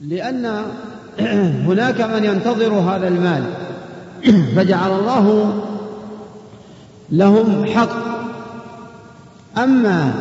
[0.00, 0.62] لأن
[1.68, 3.44] هناك من ينتظر هذا المال.
[4.56, 5.52] فجعل الله
[7.10, 8.08] لهم حق.
[9.58, 10.12] أما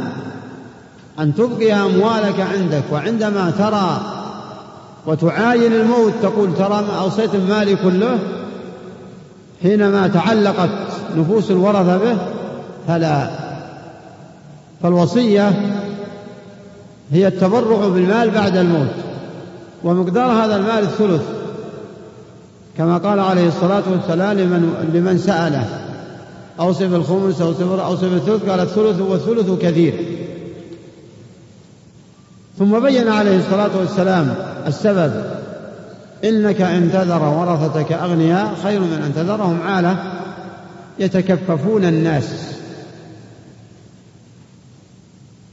[1.20, 4.02] أن تبقي أموالك عندك وعندما ترى
[5.06, 8.20] وتعاين الموت تقول ترى ما أوصيت مالي كله
[9.64, 10.70] حينما تعلقت
[11.18, 12.18] نفوس الورثة به
[12.88, 13.30] فلا.
[14.84, 15.52] فالوصية
[17.12, 19.07] هي التبرع بالمال بعد الموت.
[19.88, 21.22] ومقدار هذا المال الثلث.
[22.78, 25.68] كما قال عليه الصلاة والسلام لمن, لمن سأله.
[26.60, 29.94] أوصف الخمس أوصف أوصف الثلث قال الثلث والثلث كثير.
[32.60, 34.36] ثم بين عليه الصلاة والسلام
[34.68, 35.24] السبب.
[36.24, 39.98] إنك إن تذر ورثتك أغنياء خير من أن تذرهم عالة.
[41.00, 42.58] يتكففون الناس.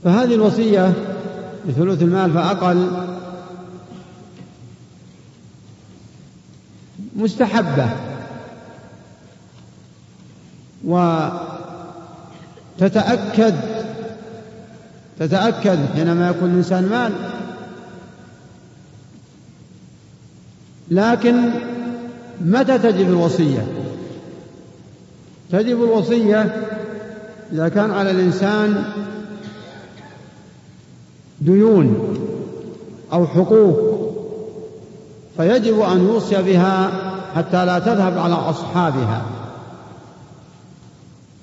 [0.04, 0.92] فهذه الوصية
[1.68, 2.86] بثلث المال فأقل.
[7.16, 7.88] مستحبة.
[12.78, 13.54] وتتأكد
[15.18, 17.12] تتأكد حينما يكون الإنسان مال.
[20.90, 21.50] لكن
[22.40, 23.66] متى تجب الوصية؟
[25.52, 26.66] تجب الوصية
[27.52, 28.84] إذا كان على الإنسان
[31.40, 32.16] ديون
[33.12, 33.94] أو حقوق
[35.36, 37.03] فيجب أن يوصي بها
[37.36, 39.22] حتى لا تذهب على أصحابها.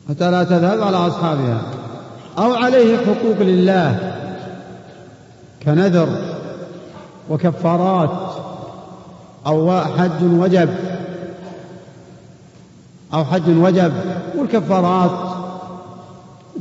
[0.10, 1.62] حتى لا تذهب على أصحابها.
[2.38, 4.14] أو عليه حقوق لله.
[5.66, 6.08] كنذر
[7.30, 8.10] وكفارات.
[9.48, 10.70] أو حج وجب.
[13.14, 13.94] أو حج وجب.
[14.38, 15.12] والكفارات.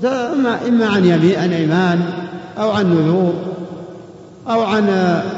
[0.05, 2.11] إما إما عن يمين عن أيمان
[2.59, 3.35] أو عن نذور.
[4.49, 4.87] أو عن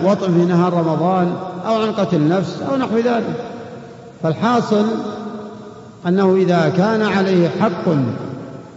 [0.05, 1.37] وطء في نهار رمضان.
[1.67, 3.45] أو عن قتل نفس أو نحو ذلك.
[4.23, 4.87] فالحاصل
[6.06, 7.89] أنه إذا كان عليه حق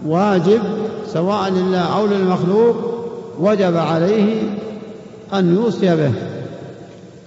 [0.05, 0.61] واجب
[1.13, 2.75] سواء لله أو للمخلوق
[3.39, 4.43] وجب عليه
[5.33, 6.13] أن يوصي به.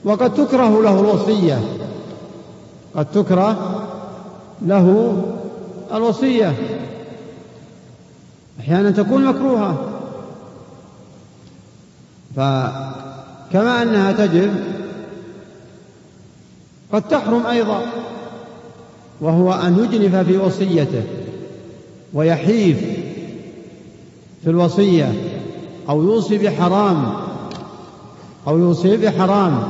[0.05, 1.59] وقد تكره له الوصية.
[2.97, 3.87] قد تكره
[4.63, 5.17] له
[5.95, 6.55] الوصية.
[8.61, 9.77] أحيانا تكون مكروهة.
[12.37, 14.55] فكما أنها تجب
[16.93, 17.81] قد تحرم أيضا.
[19.21, 21.03] وهو أن يجنف في وصيته
[22.13, 22.79] ويحيف
[24.45, 25.13] في الوصية
[25.89, 27.13] أو يوصي بحرام
[28.47, 29.63] أو يوصي بحرام.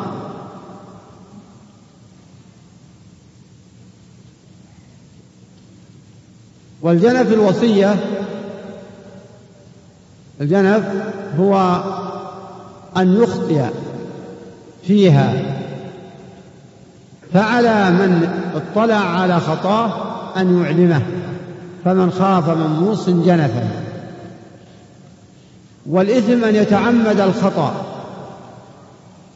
[6.83, 7.97] والجنف الوصية
[10.41, 10.85] الجنف
[11.39, 11.83] هو
[12.97, 13.65] أن يخطئ
[14.83, 15.55] فيها.
[17.33, 18.29] فعلى من
[18.59, 19.91] اطلع على خطاه
[20.37, 21.03] أن يعلمه
[21.85, 23.69] فمن خاف من موص جنفا
[25.87, 27.73] والإثم أن يتعمد الخطأ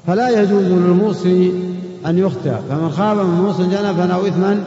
[0.07, 1.53] فلا يجوز للموصي
[2.07, 2.55] أن يخطئ.
[2.71, 4.65] فمن خاف من موص جنفا أو إثما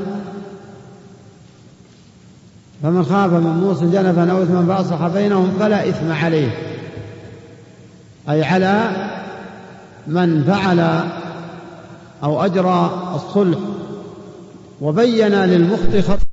[2.84, 6.58] فمن خاف من موص جنفا أو إثما فأصلح بينهم فلا إثم عليه.
[8.30, 8.90] أي على
[10.08, 10.80] من فعل
[12.24, 13.58] أو أجرى الصلح.
[14.82, 16.26] وبين للمخطئ خطأ.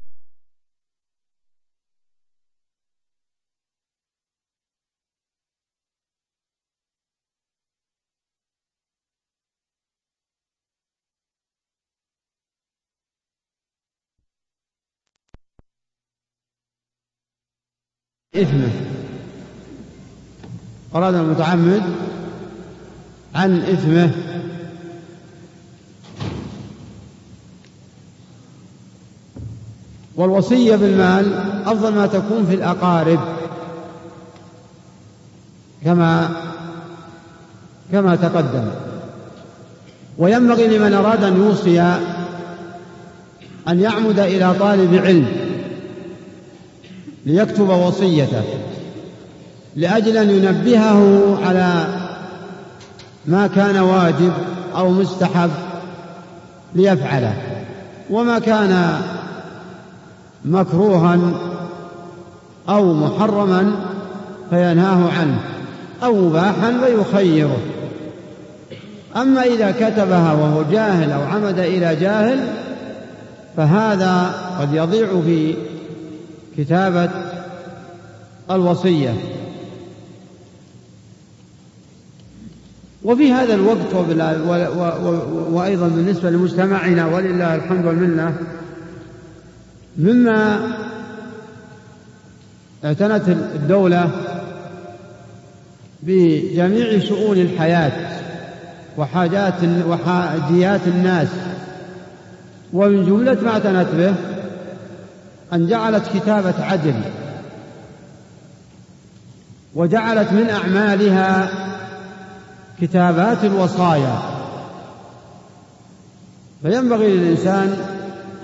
[18.35, 18.71] إثمة.
[20.95, 21.83] أراد المتعمد
[23.35, 24.33] عن إثمة.
[30.17, 31.33] والوصية بالمال
[31.67, 33.21] أفضل ما تكون في الأقارب.
[35.85, 36.29] كما
[37.93, 38.65] كما تقدم.
[40.19, 41.81] وينبغي لمن أراد أن يوصي
[43.69, 45.27] أن يعمد إلى طالب علم
[47.27, 48.43] ليكتب وصيته
[49.77, 51.87] لأجل أن ينبهه على
[53.27, 54.33] ما كان واجب
[54.77, 55.51] أو مستحب
[56.75, 57.35] ليفعله.
[58.11, 59.01] وما كان
[60.45, 61.19] مكروها
[62.69, 63.73] أو محرما
[64.51, 65.41] فينهاه عنه
[66.05, 67.59] أو مباحا فيخيره.
[69.17, 72.49] أما إذا كتبها وهو جاهل أو عمد إلى جاهل
[73.57, 75.55] فهذا قد يضيع في
[76.59, 77.11] كتابة
[78.51, 79.15] الوصية.
[83.05, 83.95] وفي هذا الوقت
[85.51, 88.35] وأيضا بالنسبة لمجتمعنا ولله الحمد والمنة
[89.99, 90.59] مما
[92.85, 94.11] اعتنت الدولة
[96.03, 97.93] بجميع شؤون الحياة
[98.99, 99.55] وحاجات
[99.89, 101.29] وحاجيات الناس.
[102.73, 104.15] ومن جملة ما اعتنت به
[105.53, 106.95] أن جعلت كتابة عدل
[109.75, 111.49] وجعلت من أعمالها
[112.81, 114.19] كتابات الوصايا.
[116.63, 117.77] فينبغي للإنسان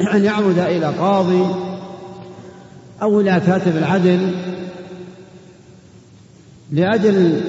[0.00, 1.46] أن يعمد إلى قاضي
[3.02, 4.34] أو إلى كاتب العدل
[6.72, 7.40] لأجل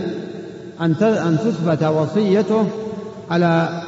[0.82, 2.68] أن تثبت وصيته
[3.32, 3.82] على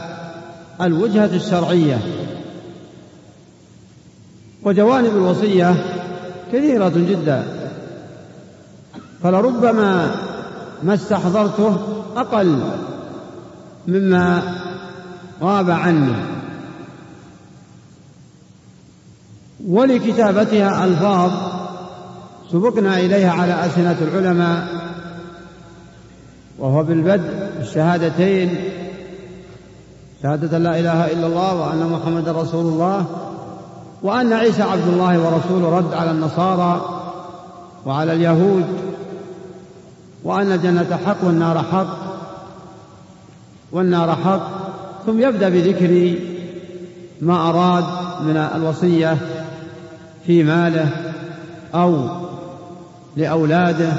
[0.81, 1.97] الوجهة الشرعية.
[4.63, 5.75] وجوانب الوصية
[6.53, 7.43] كثيرة جدا.
[9.23, 10.11] فلربما
[10.83, 11.77] ما استحضرته
[12.15, 12.59] أقل
[13.87, 14.41] مما
[15.41, 16.13] غاب عني
[19.67, 21.31] ولكتابتها ألفاظ
[22.51, 24.67] سبقنا إليها على ألسنة العلماء
[26.59, 28.55] وهو بالبدء الشهادتين
[30.23, 33.05] شهادة لا إله إلا الله وأن محمد رسول الله
[34.03, 36.81] وأن عيسى عبد الله ورسوله رد على النصارى
[37.85, 38.65] وعلى اليهود
[40.23, 41.97] وأن الجنة حق والنار حق
[43.71, 44.49] والنار حق.
[45.05, 46.15] ثم يبدأ بذكر
[47.21, 47.83] ما أراد
[48.21, 49.17] من الوصية
[50.27, 50.89] في ماله
[51.75, 52.07] أو
[53.17, 53.91] لأولاده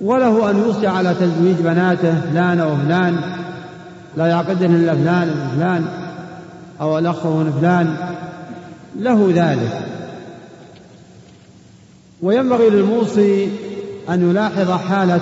[0.00, 3.20] وله أن يوصي على تزويج بناته فلان وفلان
[4.16, 5.86] لا يعقدهن إلا فلان وفلان
[6.80, 7.16] أو الأخ
[7.60, 7.96] فلان
[8.98, 9.80] له ذلك.
[12.22, 13.48] وينبغي للموصي
[14.10, 15.20] أن يلاحظ حالة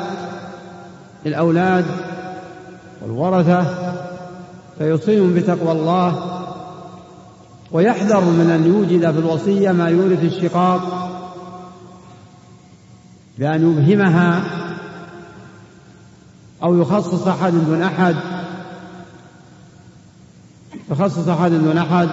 [1.27, 1.85] الأولاد
[3.03, 3.65] والورثة
[4.79, 6.38] فيوصيهم بتقوى الله
[7.73, 11.09] ويحذر من أن يوجد في الوصية ما يورث الشقاق
[13.39, 14.43] بأن يبهمها
[16.63, 18.17] أو يخصص أحد دون أحد
[20.91, 22.09] يخصص أحد دون أحد.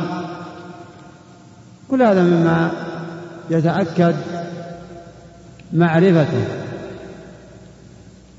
[1.92, 2.72] كل هذا مما
[3.50, 4.16] يتأكد
[5.74, 6.46] معرفته.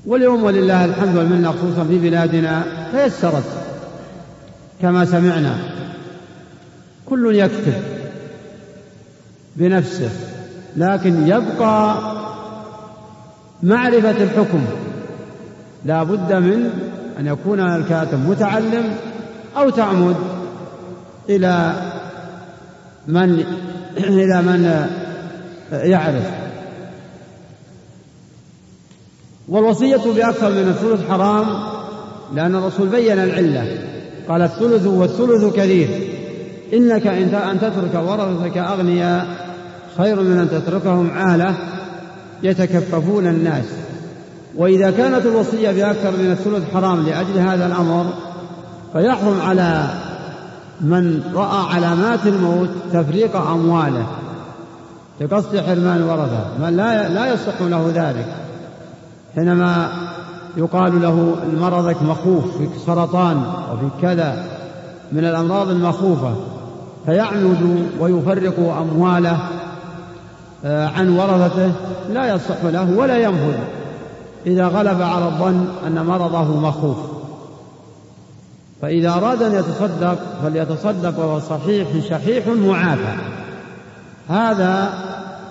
[0.05, 3.43] واليوم ولله الحمد والمنة خصوصا في بلادنا تيسرت
[4.81, 5.57] كما سمعنا.
[7.09, 7.73] كل يكتب
[9.55, 10.09] بنفسه
[10.77, 11.97] لكن يبقى
[13.63, 14.65] معرفة الحكم.
[15.85, 16.69] لا بد من
[17.19, 18.95] أن يكون الكاتب متعلم
[19.57, 20.15] أو تعمد
[21.29, 21.73] إلى
[23.07, 23.43] من
[23.97, 24.87] إلى من
[25.71, 26.31] يعرف.
[29.47, 31.45] والوصية بأكثر من الثلث حرام
[32.35, 33.77] لأن الرسول بين العلة.
[34.29, 36.16] قال الثلث والثلث كثير.
[36.73, 39.27] إنك أن تترك ورثتك أغنياء
[39.97, 41.55] خير من أن تتركهم عالة
[42.43, 43.65] يتكففون الناس.
[44.55, 48.05] وإذا كانت الوصية بأكثر من الثلث حرام لأجل هذا الأمر
[48.93, 49.87] فيحرم على
[50.81, 54.07] من رأى علامات الموت تفريق أمواله
[55.19, 56.45] بقصد حرمان ورثة.
[56.59, 58.35] من لا لا يصح له ذلك.
[59.35, 59.89] حينما
[60.57, 63.37] يقال له مرضك مخوف فيك سرطان
[63.73, 64.43] وفي كذا
[65.11, 66.35] من الأمراض المخوفة
[67.07, 69.39] فيعمد ويفرق أمواله
[70.65, 71.71] آه، عن ورثته
[72.09, 73.57] لا يصح له ولا ينفذ
[74.45, 76.97] إذا غلب على الظن أن مرضه مخوف.
[78.81, 83.15] فإذا أراد أن يتصدق فليتصدق وهو صحيح شحيح معافى
[84.29, 84.93] هذا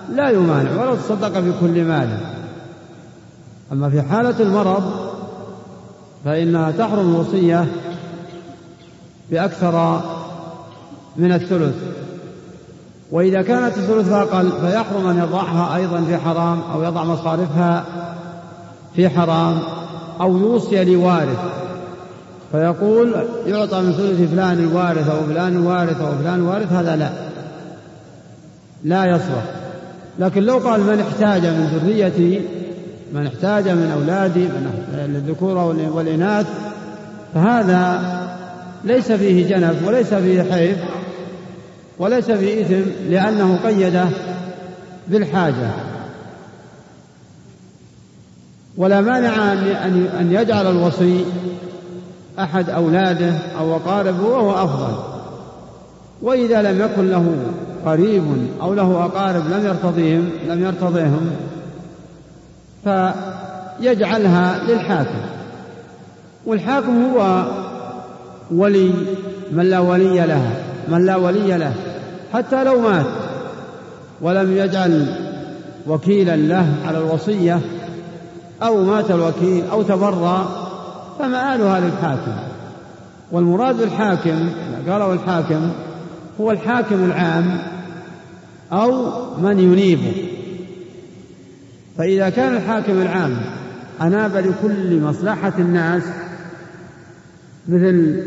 [0.09, 2.19] لا يمانع ولا تصدق بكل ماله
[3.71, 4.91] أما في حالة المرض
[6.25, 7.65] فإنها تحرم الوصية
[9.31, 10.01] بأكثر
[11.17, 11.75] من الثلث.
[13.11, 17.85] وإذا كانت الثلث أقل فيحرم أن يضعها أيضا في حرام أو يضع مصارفها
[18.95, 19.59] في حرام
[20.21, 21.39] أو يوصي لوارث.
[22.51, 27.09] فيقول يعطى من ثلث فلان الوارث أو فلان الوارث أو فلان الوارث هذا لا.
[28.83, 29.43] لا يصلح.
[30.19, 32.41] لكن لو قال من احتاج من ذريتي
[33.13, 34.43] من احتاج من أولادي
[34.93, 35.57] من الذكور
[35.93, 36.47] والإناث
[37.33, 38.01] فهذا
[38.83, 40.77] ليس فيه جنف وليس فيه حيف
[41.99, 44.05] وليس فيه إثم لأنه قيده
[45.07, 45.69] بالحاجة.
[48.77, 49.53] ولا مانع
[50.19, 51.25] أن يجعل الوصي
[52.39, 54.97] أحد أولاده أو أقاربه وهو أفضل.
[56.21, 57.35] وإذا لم يكن له
[57.85, 58.23] قريب
[58.61, 61.31] أو له أقارب لم يرتضيهم لم يرتضيهم
[62.83, 65.19] فيجعلها للحاكم.
[66.45, 67.45] والحاكم هو
[68.51, 68.91] ولي
[69.51, 70.51] من لا ولي له.
[70.89, 71.73] من لا ولي له
[72.33, 73.05] حتى لو مات.
[74.21, 75.05] ولم يجعل
[75.87, 77.59] وكيلا له على الوصية
[78.63, 80.47] أو مات الوكيل أو تبرأ
[81.19, 82.31] فمآلها للحاكم
[83.31, 84.49] والمراد بالحاكم
[84.87, 85.71] قالوا الحاكم
[86.41, 87.57] هو الحاكم العام
[88.71, 90.13] أو من ينيبه.
[91.97, 93.37] فإذا كان الحاكم العام
[94.01, 96.03] أناب لكل مصلحة الناس
[97.67, 98.23] مثل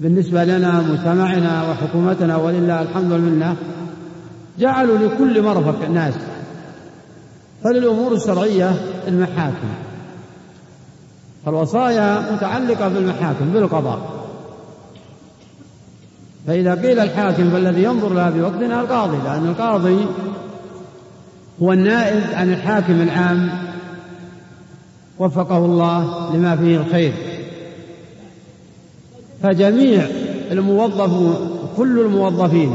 [0.00, 3.56] بالنسبة لنا مجتمعنا وحكومتنا ولله الحمد والمنة
[4.58, 6.14] جعلوا لكل مرفق ناس.
[7.64, 8.74] فللأمور الشرعية
[9.08, 9.68] المحاكم.
[11.46, 14.00] فالوصايا متعلقة بالمحاكم بالقضاء.
[16.46, 20.06] فإذا قيل الحاكم فالذي ينظر لها بوقتنا القاضي لأن القاضي
[21.62, 23.50] هو النائب عن الحاكم العام.
[25.18, 27.12] وفقه الله لما فيه الخير.
[29.42, 30.06] فجميع
[30.50, 32.72] الموظفون كل الموظفين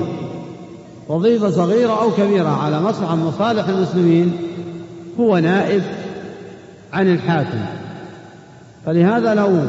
[1.08, 4.38] وظيفة صغيرة أو كبيرة على مصلحة مصالح المسلمين
[5.20, 5.82] هو نائب
[6.94, 7.60] عن الحاكم.
[8.86, 9.60] فلهذا لو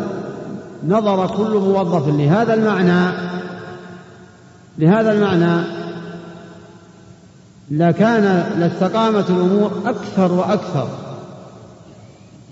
[0.88, 3.16] نظر كل موظف لهذا المعنى
[4.78, 5.64] لهذا المعنى
[7.70, 10.88] لكان لاستقامت الأمور أكثر وأكثر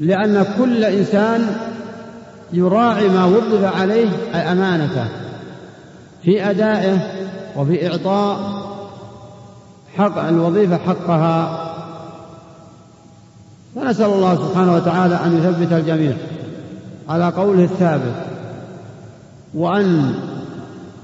[0.01, 1.57] لأن كل إنسان
[2.53, 5.05] يراعي ما وظف عليه أمانته.
[6.23, 6.99] في أدائه
[7.57, 8.39] وفي إعطاء
[9.97, 11.69] حق الوظيفة حقها.
[13.75, 16.13] فنسأل الله سبحانه وتعالى أن يثبت الجميع
[17.09, 18.15] على قوله الثابت
[19.55, 20.15] وأن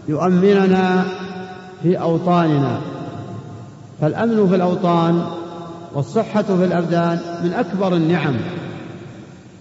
[0.08, 1.04] يؤمننا
[1.82, 2.80] في أوطاننا.
[4.00, 5.22] فالأمن في الأوطان
[5.94, 8.36] والصحة في الأبدان من أكبر النعم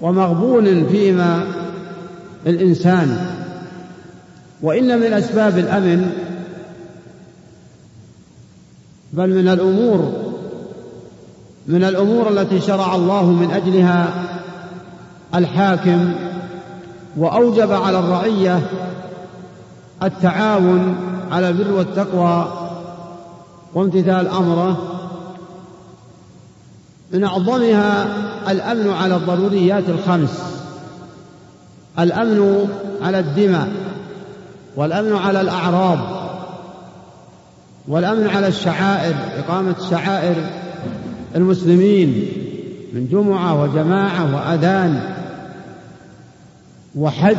[0.01, 1.44] ومغبون فيما
[2.46, 3.17] الإنسان
[4.62, 6.12] وإن من أسباب الأمن
[9.13, 10.13] بل من الأمور
[11.67, 14.10] من الأمور التي شرع الله من أجلها
[15.36, 16.13] الحاكم
[17.17, 18.62] وأوجب على الرعية
[20.03, 20.96] التعاون
[21.32, 22.48] على البر والتقوى
[23.74, 24.77] وامتثال أمره.
[27.13, 28.08] من أعظمها
[28.51, 30.57] الأمن على الضروريات الخمس.
[32.00, 32.68] الأمن
[33.01, 33.70] على الدماء
[34.75, 36.00] والأمن على الأعراض
[37.88, 40.36] والأمن على الشعائر إقامة شعائر
[41.36, 42.27] المسلمين
[42.94, 45.16] من جمعة وجماعة وأذان
[46.96, 47.38] وحج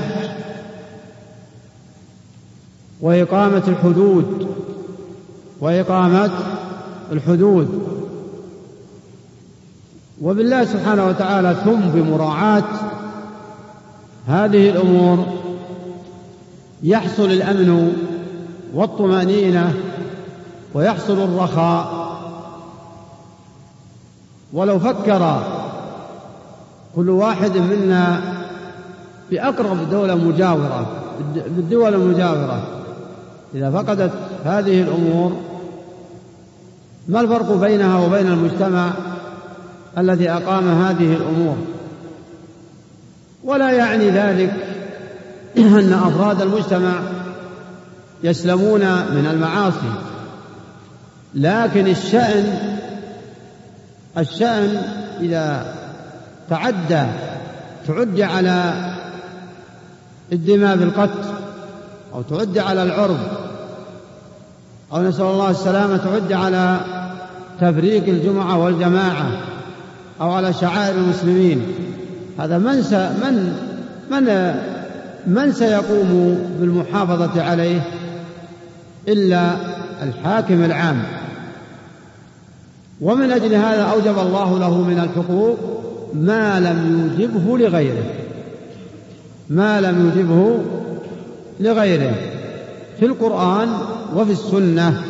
[3.00, 4.48] وإقامة الحدود
[5.60, 6.30] وإقامة
[7.12, 7.88] الحدود.
[10.22, 12.64] وبالله سبحانه وتعالى ثم بمراعاة
[14.28, 15.26] هذه الأمور
[16.82, 17.92] يحصل الأمن
[18.74, 19.74] والطمأنينة
[20.74, 22.08] ويحصل الرخاء.
[24.52, 25.42] ولو فكر
[26.96, 28.20] كل واحد منا
[29.30, 30.86] بأقرب دولة مجاورة
[31.34, 32.62] بالدول المجاورة
[33.54, 34.12] إذا فقدت
[34.44, 35.32] هذه الأمور
[37.08, 38.90] ما الفرق بينها وبين المجتمع
[39.98, 41.56] الذي أقام هذه الأمور؟
[43.44, 44.52] ولا يعني ذلك
[45.58, 47.00] أن أفراد المجتمع
[48.22, 49.92] يسلمون من المعاصي.
[51.34, 52.58] لكن الشأن
[54.18, 54.82] الشأن
[55.20, 55.74] إذا
[56.50, 57.06] تعدى
[57.86, 58.72] تعد على
[60.32, 61.28] الدماء بالقتل
[62.14, 63.18] أو تعد على العرض
[64.92, 66.80] أو نسأل الله السلامة تعد على
[67.60, 69.30] تفريق الجمعة والجماعة
[70.20, 71.87] أو على شعائر المسلمين.
[72.38, 72.92] هذا من س...
[72.92, 73.54] من
[74.10, 74.54] من
[75.26, 77.80] من سيقوم بالمحافظة عليه؟
[79.08, 79.56] إلا
[80.02, 81.02] الحاكم العام.
[83.00, 85.58] ومن أجل هذا أوجب الله له من الحقوق
[86.14, 88.04] ما لم يوجبه لغيره.
[89.50, 90.58] ما لم يوجبه
[91.60, 92.14] لغيره.
[93.00, 93.68] في القرآن
[94.14, 95.02] وفي السنة.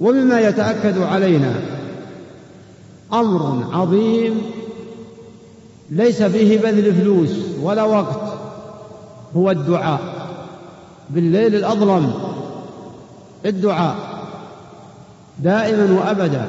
[0.00, 1.52] ومما يتأكد علينا
[3.12, 4.42] أمر عظيم
[5.90, 7.30] ليس فيه بذل فلوس
[7.62, 8.20] ولا وقت
[9.36, 10.00] هو الدعاء.
[11.10, 12.12] بالليل الأظلم
[13.46, 13.96] الدعاء
[15.38, 16.48] دائما وأبدا.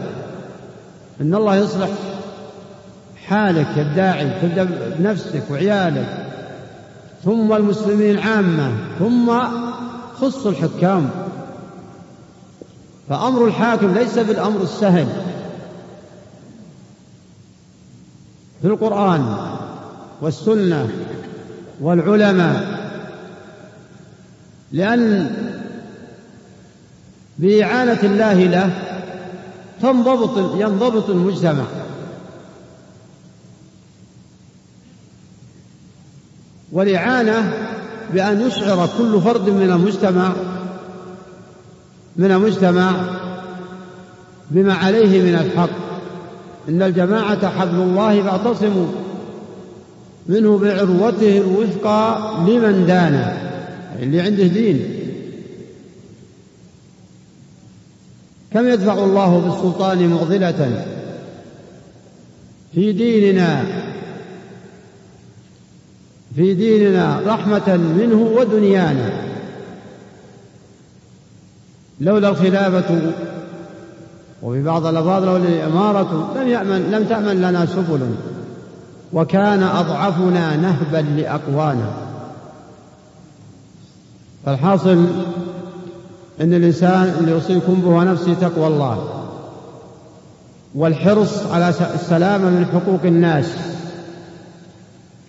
[1.22, 1.90] إن الله يصلح
[3.28, 4.64] حالك يا الداعي تبدأ
[5.00, 6.28] بنفسك وعيالك
[7.26, 9.40] ثم المسلمين عامة ثم
[10.22, 11.10] خص الحكام.
[13.10, 15.08] فأمر الحاكم ليس بالأمر السهل.
[18.62, 19.38] في القرآن
[20.22, 20.90] والسنة
[21.82, 22.78] والعلماء
[24.72, 25.32] لأن
[27.40, 28.70] بإعانة الله له
[29.82, 31.64] تنضبط ينضبط المجتمع.
[36.72, 37.54] والإعانة
[38.14, 40.34] بأن يشعر كل فرد من المجتمع
[42.16, 42.92] من المجتمع
[44.52, 45.97] بما عليه من الحق.
[46.70, 48.88] إن الجماعة حبل الله فاعتصموا
[50.28, 53.38] منه بعروته الوثقى لمن دانا
[54.00, 54.94] اللي عنده دين.
[58.54, 60.86] كم يدفع الله بالسلطان معضلة
[62.74, 63.66] في ديننا؟
[66.36, 69.28] في ديننا رحمة منه ودنيانا.
[72.02, 73.12] لولا الخلافة
[74.42, 78.00] وفي بعض الألفاظ لولا الإمارة لم يأمن لم تأمن لنا سبل.
[79.14, 81.90] وكان أضعفنا نهبا لأقوانا.
[84.46, 85.06] فالحاصل
[86.42, 89.24] أن الإنسان اللي يوصيكم به نفسي تقوى الله.
[90.76, 93.46] والحرص على السلامة من حقوق الناس.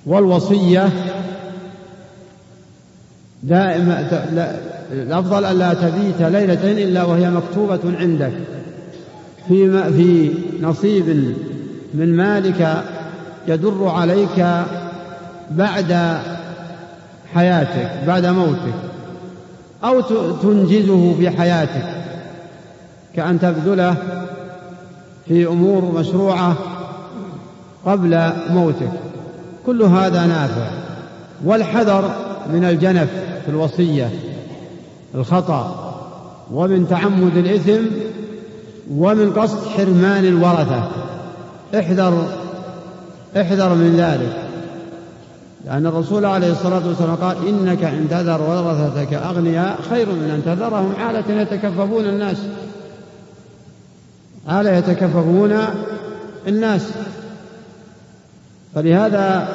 [0.06, 0.92] والوصية
[3.42, 4.08] دائما
[4.92, 8.32] الأفضل ألا تبيت ليلة إلا وهي مكتوبة عندك.
[9.48, 11.34] في في نصيب
[11.94, 12.84] من مالك
[13.48, 14.46] يدر عليك
[15.50, 16.18] بعد
[17.34, 18.74] حياتك بعد موتك
[19.84, 20.00] أو
[20.42, 21.98] تنجزه في حياتك
[23.14, 23.96] كأن تبذله
[25.28, 26.56] في أمور مشروعة
[27.86, 28.92] قبل موتك.
[29.66, 30.70] كل هذا نافع.
[31.44, 32.10] والحذر
[32.52, 33.08] من الجنف
[33.44, 34.10] في الوصية
[35.14, 35.84] الخطأ
[36.52, 37.82] ومن تعمد الإثم
[38.90, 40.90] ومن قصد حرمان الورثة.
[41.78, 42.26] احذر
[43.36, 44.48] احذر من ذلك.
[45.66, 50.92] لأن الرسول عليه الصلاة والسلام قال إنك إن تذر ورثتك أغنياء خير من أن تذرهم
[50.98, 52.36] عالة يتكففون الناس.
[54.48, 55.58] عالة يتكففون
[56.48, 56.90] الناس.
[58.74, 59.48] فلهذا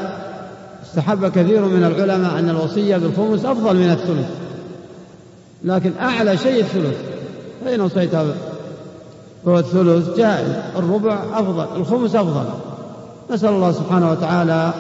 [0.86, 4.30] استحب كثير من العلماء أن الوصية بالخمس أفضل من الثلث.
[5.64, 6.98] لكن أعلى شيء الثلث.
[7.66, 7.82] فإن
[9.46, 12.46] وصيت الثلث جائز الربع أفضل الخمس أفضل.
[13.32, 14.74] نسأل الله سبحانه وتعالى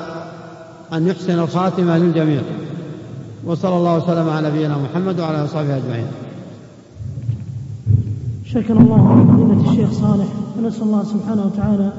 [0.94, 2.42] أن يحسن الخاتمة للجميع.
[3.46, 6.08] وصلى الله وسلم على نبينا محمد وعلى وصحبه أجمعين.
[8.46, 11.92] شكر الله فضيلة الشيخ صالح ونسأل الله سبحانه وتعالى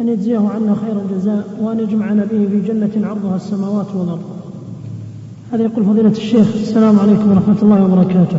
[0.00, 4.22] أن يجزيه عنا خير الجزاء وأن يجمعنا به في جنة عرضها السماوات والأرض.
[5.52, 8.38] هذا يقول فضيلة الشيخ السلام عليكم ورحمة الله وبركاته.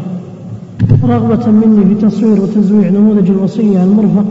[0.92, 4.26] رغبة مني في تصوير وتزويع نموذج الوصية المرفق.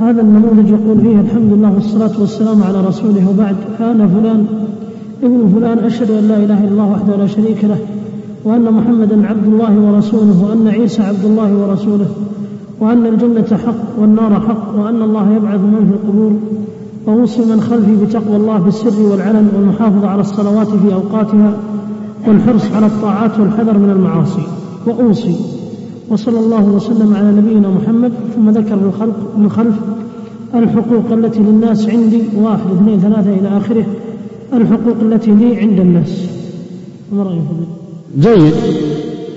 [0.00, 3.56] وهذا النموذج يقول فيه الحمد لله والصلاة والسلام على رسوله وبعد.
[3.78, 4.46] فأنا فلان
[5.22, 7.78] ابن فلان أشهد أن لا إله إلا الله وحده لا شريك له
[8.44, 12.06] وأن محمدا عبد الله ورسوله وأن عيسى عبد الله ورسوله
[12.80, 16.32] وأن الجنة حق والنار حق وأن الله يبعث من في القبور.
[17.06, 21.52] وأوصي من خلفي بتقوى الله بالسر والعلن والمحافظة على الصلوات في أوقاتها.
[22.26, 24.42] والحرص على الطاعات والحذر من المعاصي.
[24.86, 25.36] وأوصي.
[26.08, 29.74] وصلى الله وسلم على نبينا محمد ثم ذكر بالخلق من خلف.
[30.54, 33.84] الحقوق التي للناس عندي واحد اثنين ثلاثة إلى آخره.
[34.52, 36.26] الحقوق التي لي عند الناس.
[37.12, 37.42] ما رأيك؟
[38.18, 38.54] جيد.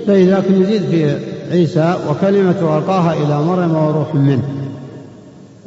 [0.06, 1.16] جيد لكن يزيد في
[1.50, 4.42] عيسى وكلمة ألقاها إلى مريم وروح منه.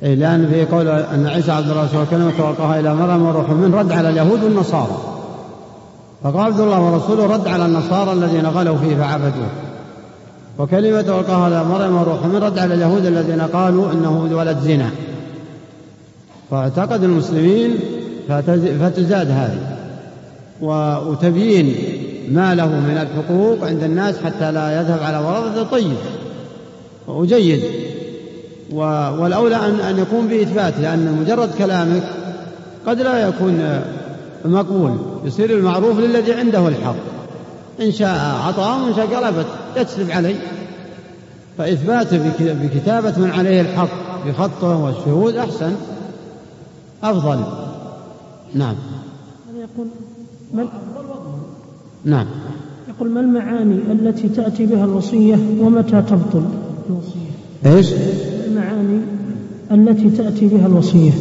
[0.04, 3.80] إيه لأن في قول أن عيسى عبد الله ورسوله كلمة ألقاها إلى مريم وروح منه
[3.80, 5.17] رد على اليهود والنصارى.
[6.24, 9.50] فقال عبد الله ورسوله رد على النصارى الذين غلوا فيه فعبدوه.
[10.60, 14.90] وكلمة ألقاها إلى مريم وروح منه رد على اليهود الذين قالوا إنه ولد زنا.
[16.52, 17.80] فاعتقد المسلمين
[18.80, 19.78] فتزاد هذه.
[20.62, 21.76] وتبيين
[22.32, 25.98] ما له من الحقوق عند الناس حتى لا يذهب على ورثة طيب
[27.08, 27.62] وجيد
[28.72, 29.56] والأولى
[29.90, 32.04] أن يكون بإثبات لأن مجرد كلامك
[32.88, 33.82] قد لا يكون
[34.46, 34.92] مقبول
[35.26, 36.96] يصير المعروف للذي عنده الحق.
[37.82, 39.46] إن شاء عطاه وإن شاء قلبت
[39.78, 40.36] يتسلب عليه.
[41.58, 43.90] فإثباته بكتابة من عليه الحق
[44.28, 45.76] بخطه والشهود أحسن.
[47.04, 47.40] أفضل.
[48.54, 48.76] نعم.
[49.56, 49.88] يقول
[52.06, 52.26] نعم.
[52.90, 56.46] يقول ما المعاني التي تأتي بها الوصية ومتى تبطل
[56.90, 57.94] الوصية؟ إيش؟
[58.48, 59.02] المعاني
[59.72, 61.12] التي تأتي بها الوصية.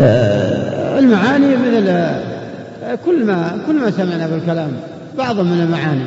[0.00, 0.59] آه
[1.00, 4.72] المعاني مثل آه، كل ما كل ما سمعنا بالكلام
[5.18, 6.04] بعض من المعاني.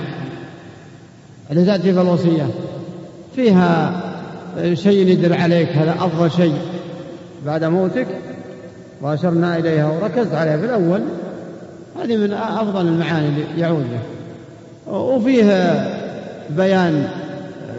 [1.51, 2.47] التي تأتي بها الوصية
[3.35, 4.01] فيها
[4.73, 6.55] شيء يدل عليك هذا أفضل شيء.
[7.45, 8.07] بعد موتك
[9.01, 11.01] وأشرنا إليها وركزت عليها في الأول
[12.01, 15.73] هذه من أفضل المعاني اللي يعود به وفيه
[16.49, 17.07] بيان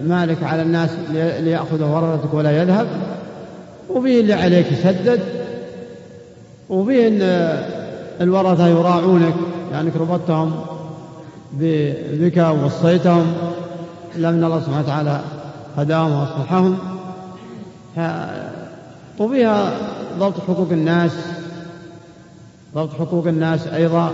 [0.07, 0.90] مالك على الناس
[1.40, 2.87] ليأخذ ورثتك ولا يذهب.
[3.90, 5.20] وفيه اللي عليك يسدد.
[6.70, 7.22] وفيه أن
[8.20, 9.35] الورثة يراعونك
[9.72, 10.53] لأنك يعني ربطتهم
[12.20, 13.27] بك ووصيتهم.
[14.16, 15.20] من الله سبحانه وتعالى
[15.77, 16.79] هداهم وأصلحهم.
[19.18, 19.72] وفيها
[20.18, 21.12] ضبط حقوق الناس
[22.74, 24.11] ضبط حقوق الناس أيضا.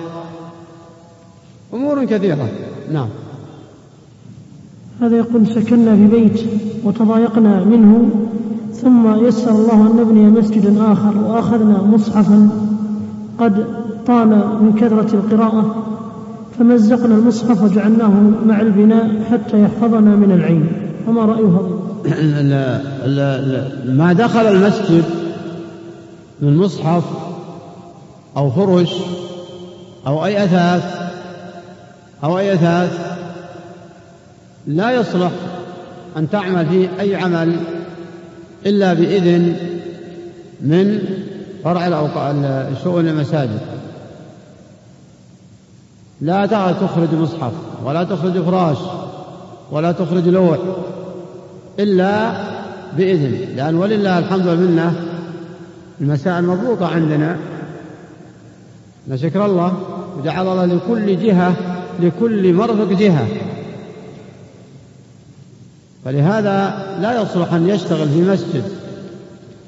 [1.75, 2.49] أمور كثيرة.
[2.93, 3.09] نعم.
[5.01, 6.41] هذا يقول سكننا في بيت
[6.85, 8.11] وتضايقنا منه
[8.83, 12.49] ثم يسر الله أن نبني مسجدا آخر وأخذنا مصحفا
[13.39, 13.65] قد
[14.07, 14.29] طال
[14.63, 15.85] من كثرة القراءة
[16.59, 18.13] فمزقنا المصحف وجعلناه
[18.47, 20.67] مع البناء حتى يحفظنا من العين.
[21.07, 21.81] فما رأي هذا
[23.89, 25.05] ما دخل المسجد
[26.43, 27.05] من مصحف
[28.37, 28.95] أو فرش
[30.07, 31.11] أو أي أثاث
[32.25, 33.17] أو أي أثاث
[34.67, 35.31] لا يصلح
[36.17, 37.57] أن تعمل فيه أي عمل
[38.67, 39.57] إلا بإذن
[40.61, 40.99] من
[41.65, 41.87] فرع
[42.85, 43.61] شؤون المساجد.
[46.21, 47.53] لا تخرج مصحف
[47.85, 48.79] ولا تخرج فراش
[49.71, 50.59] ولا تخرج لوح
[51.79, 52.33] إلا
[52.97, 53.57] بإذن.
[53.57, 54.95] لأن ولله الحمد والمنة
[56.01, 57.37] المسائل مضبوطة عندنا.
[59.09, 59.73] نشكر الله
[60.19, 61.55] وجعل الله لكل جهة
[62.01, 63.27] لكل مرفق جهة.
[66.05, 68.63] فلهذا لا يصلح أن يشتغل في مسجد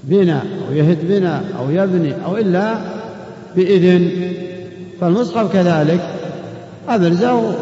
[0.04, 2.74] بناء أو يهد بناء أو يبني أو إلا
[3.56, 4.10] بإذن.
[5.00, 6.00] فالمصحف كذلك
[6.88, 7.54] أبرزه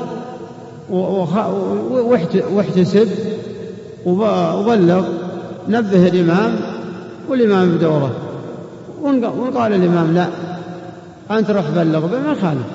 [2.52, 3.08] واحتسب
[4.06, 5.04] وبلغ
[5.68, 6.56] نبه الإمام
[7.28, 8.12] والإمام بدوره.
[9.02, 9.24] وإن
[9.56, 10.26] قال الإمام لا
[11.38, 12.66] أنت روح بلغ بما خالف.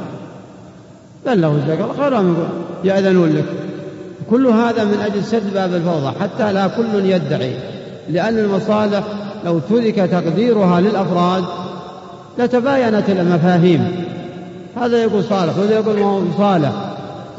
[1.26, 2.36] بلغوا الزكاة خيرهم
[2.84, 3.46] يأذنون لك.
[4.30, 7.56] كل هذا من أجل سد باب الفوضى حتى لا كل يدعي
[8.10, 9.04] لأن المصالح
[9.46, 11.44] لو ترك تقديرها للأفراد
[12.40, 13.88] لتباينت المفاهيم.
[14.76, 16.72] هذا يقول صالح وهذا يقول ما هو صالح.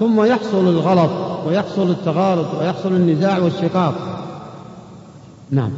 [0.00, 1.10] ثم يحصل الغلط
[1.46, 3.94] ويحصل التغارط ويحصل النزاع والشقاق.
[5.50, 5.70] نعم.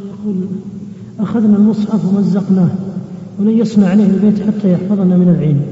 [0.00, 0.46] يقول
[1.20, 2.68] أخذنا المصحف ومزقناه
[3.38, 5.62] ولن يصنع عليه البيت حتى يحفظنا من العين.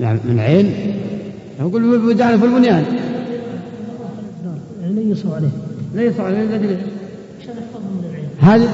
[0.00, 0.74] يعني من العين؟
[1.60, 1.82] يقول
[2.38, 2.84] في البنيان.
[5.10, 5.48] ليسوا عليه.
[5.94, 6.38] ليسوا عليه.
[6.40, 6.78] العين
[8.40, 8.68] هذا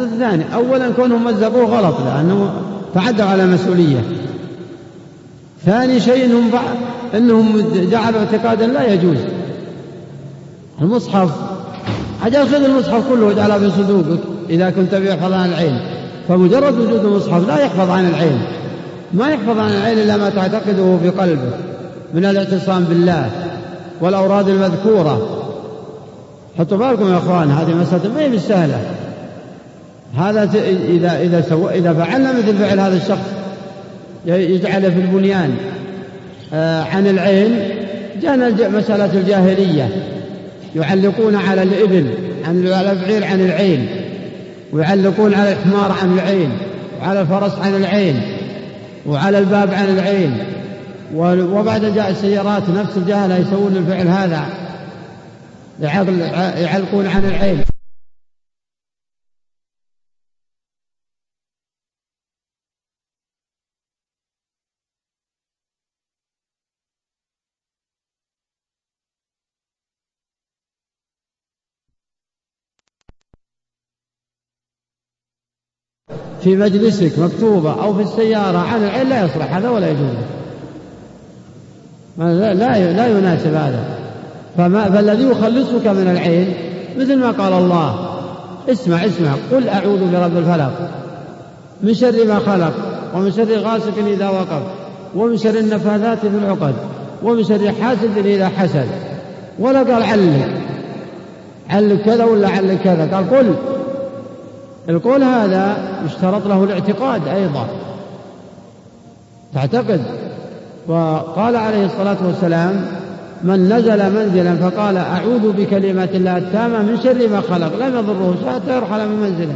[0.00, 2.52] الثاني أولا كونهم مزقوه غلط لأنه
[2.94, 4.00] تعدوا على مسؤولية.
[5.64, 6.50] ثاني شيء إنهم
[7.14, 9.16] إنهم جعلوا اعتقادا لا يجوز.
[10.80, 11.30] المصحف
[12.26, 14.20] أجل خذ المصحف كله واجعله في صندوقك
[14.50, 15.80] إذا كنت يحفظ عن العين.
[16.28, 18.38] فمجرد وجود المصحف لا يحفظ عن العين.
[19.12, 21.58] ما يحفظ عن العين إلا ما تعتقده في قلبك
[22.14, 23.30] من الاعتصام بالله
[24.00, 25.43] والأوراد المذكورة.
[26.58, 28.80] حطوا بالكم يا أخوان هذه مسألة ما هي بالسهلة
[30.18, 30.50] هذا
[30.88, 33.28] إذا إذا سو إذا فعلنا مثل فعل هذا الشخص
[34.26, 35.54] يجعله في البنيان.
[36.54, 37.58] آه، عن العين
[38.22, 39.88] جاءنا مسألة الجاهلية.
[40.76, 42.06] يعلقون على الإبل
[42.44, 43.86] عن البعير عن العين.
[44.72, 46.50] ويعلقون على الحمار عن العين
[47.00, 48.20] وعلى الفرس عن العين
[49.06, 50.38] وعلى الباب عن العين.
[51.52, 54.44] وبعد جاء السيارات نفس الجهلة يسوون الفعل هذا.
[55.80, 57.64] يعلقون عن العين.
[76.40, 80.16] في مجلسك مكتوبة أو في السيارة عن العين لا يصلح هذا ولا يجوز.
[82.18, 84.03] لا, لا, لا يناسب هذا.
[84.56, 86.54] فما فالذي يخلصك من العين
[86.98, 88.10] مثل ما قال الله.
[88.68, 89.30] اسمع اسمع.
[89.52, 90.90] قل أعوذ برب الفلق.
[91.82, 92.72] من شر ما خلق
[93.14, 94.62] ومن شر غاسق إذا وقب
[95.16, 96.74] ومن شر النفاثات في العقد
[97.22, 98.86] ومن شر حاسد إذا حسد.
[99.58, 100.48] ولا قال علق.
[101.70, 103.54] علق كذا ولا علق كذا؟ قال قل.
[104.88, 107.66] القول هذا يشترط له الاعتقاد أيضا.
[109.54, 110.00] تعتقد.
[110.88, 112.86] وقال عليه الصلاة والسلام
[113.44, 118.76] من نزل منزلا فقال أعوذ بكلمات الله التامة من شر ما خلق لم يضره حتى
[118.76, 119.54] يرحل من منزله.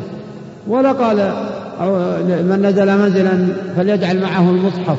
[0.68, 1.16] ولا قال
[2.29, 3.46] من نزل منزلا
[3.77, 4.98] فليجعل معه المصحف.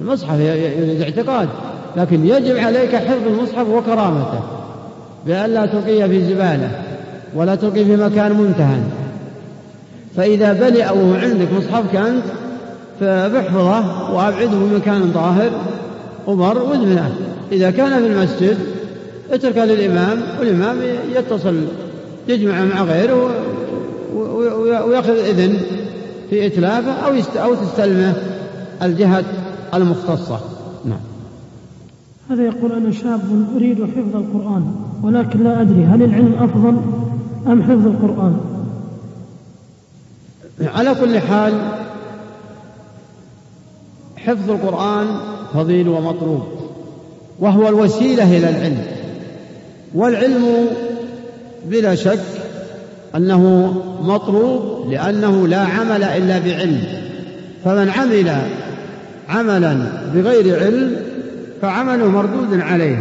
[0.00, 1.48] المصحف يريد اعتقاد
[1.96, 4.40] لكن يجب عليك حفظ المصحف وكرامته
[5.26, 6.70] بأن لا تلقي في زبالة
[7.34, 8.78] ولا تلقي في مكان منتهى
[10.16, 12.22] فإذا بلئ وهو عندك مصحفك أنت
[13.00, 15.50] فاحفظه وأبعده في مكان ظاهر
[16.26, 17.14] ومر وادمنه
[17.52, 18.58] إذا كان في المسجد
[19.30, 20.76] اتركه للإمام والإمام
[21.14, 21.60] يتصل
[22.28, 23.30] يجمع مع غيره
[24.86, 25.60] ويأخذ إذن
[26.30, 28.14] في إتلافه أو أو تستلمه
[28.82, 29.24] الجهة
[29.74, 30.40] المختصة.
[30.84, 31.00] نعم.
[32.30, 36.76] هذا يقول أنا شاب أريد حفظ القرآن ولكن لا أدري هل العلم أفضل
[37.46, 38.40] أم حفظ القرآن.
[40.60, 41.52] على كل حال
[44.16, 45.06] حفظ القرآن
[45.56, 46.42] فضيل ومطلوب
[47.40, 48.78] وهو الوسيلة إلى العلم.
[49.94, 50.66] والعلم
[51.64, 52.20] بلا شك
[53.16, 56.84] أنه مطلوب لأنه لا عمل إلا بعلم.
[57.64, 58.36] فمن عمل
[59.28, 59.76] عملا
[60.14, 60.96] بغير علم
[61.62, 62.98] فعمله مردود عليه.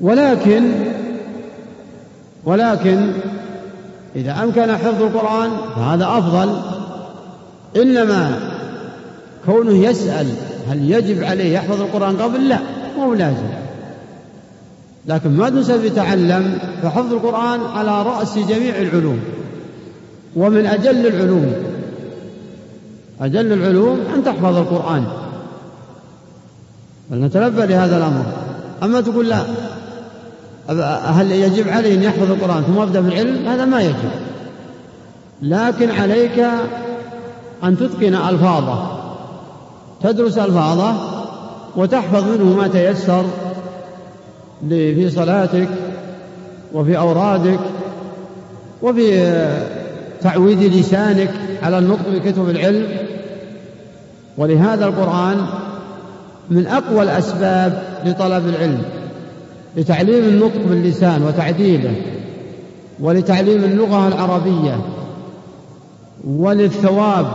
[0.00, 0.62] ولكن
[2.44, 3.12] ولكن
[4.16, 6.60] إذا أمكن حفظ القرآن فهذا أفضل.
[7.76, 8.38] إنما
[9.46, 10.26] كونه يسأل
[10.68, 12.58] هل يجب عليه يحفظ القرآن قبل؟ لا
[12.98, 13.46] مو لازم
[15.06, 19.20] لكن ما سبب يتعلم فحفظ القرآن على رأس جميع العلوم
[20.36, 21.52] ومن أجل العلوم.
[23.20, 25.04] أجل العلوم أن تحفظ القرآن.
[27.10, 28.24] فلنتنبه لهذا الأمر؟
[28.82, 29.42] أما تقول لا
[31.04, 34.10] هل يجب عليه أن يحفظ القرآن ثم يبدأ بالعلم هذا ما يجب.
[35.42, 36.38] لكن عليك
[37.64, 38.99] أن تتقن ألفاظه.
[40.02, 40.94] تدرس ألفاظه
[41.76, 43.24] وتحفظ منه ما تيسر
[44.68, 45.68] في صلاتك
[46.74, 47.60] وفي أورادك
[48.82, 49.30] وفي
[50.22, 51.30] تعويد لسانك
[51.62, 52.86] على النطق بكتب العلم.
[54.38, 55.46] ولهذا القرآن
[56.50, 58.82] من أقوى الأسباب لطلب العلم
[59.76, 61.94] لتعليم النطق باللسان وتعديله
[63.00, 64.80] ولتعليم اللغة العربية
[66.28, 67.26] وللثواب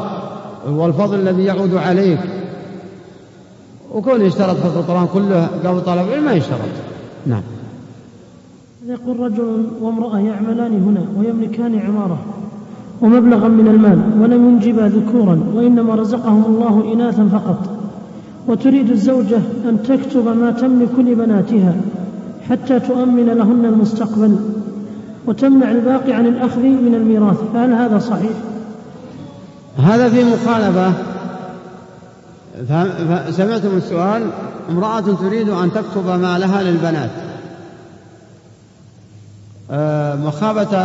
[0.68, 2.20] والفضل الذي يعود عليك.
[3.96, 6.60] وكون يشترط في القرآن كله قبل طلب العلم ما يشترط.
[7.26, 7.42] نعم.
[8.88, 12.18] يقول رجل وامرأة يعملان هنا ويملكان عمارة
[13.02, 17.58] ومبلغا من المال ولم ينجبا ذكورا وإنما رزقهم الله إناثا فقط.
[18.48, 21.76] وتريد الزوجة أن تكتب ما تملك لبناتها
[22.50, 24.36] حتى تؤمن لهن المستقبل
[25.28, 27.38] وتمنع الباقي عن الأخذ من الميراث.
[27.54, 28.32] فهل هذا صحيح؟
[29.78, 31.15] هذا في مخالفة
[33.32, 34.30] سمعتم السؤال؟
[34.70, 37.10] امرأة تريد أن تكتب مالها للبنات.
[39.72, 40.78] آه، مخافة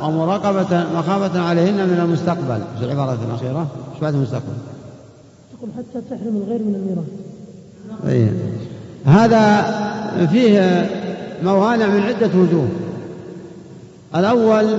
[0.00, 2.60] أو مراقبة مخافة عليهن من المستقبل.
[2.78, 4.54] في العبارة الأخيرة؟ إيش بعد المستقبل؟
[5.58, 7.06] تقول حتى تحرم الغير من الميراث.
[8.08, 8.30] أي
[9.04, 9.62] هذا
[10.26, 10.90] فيه
[11.44, 12.68] موانع من عدة وجوه.
[14.16, 14.78] الأول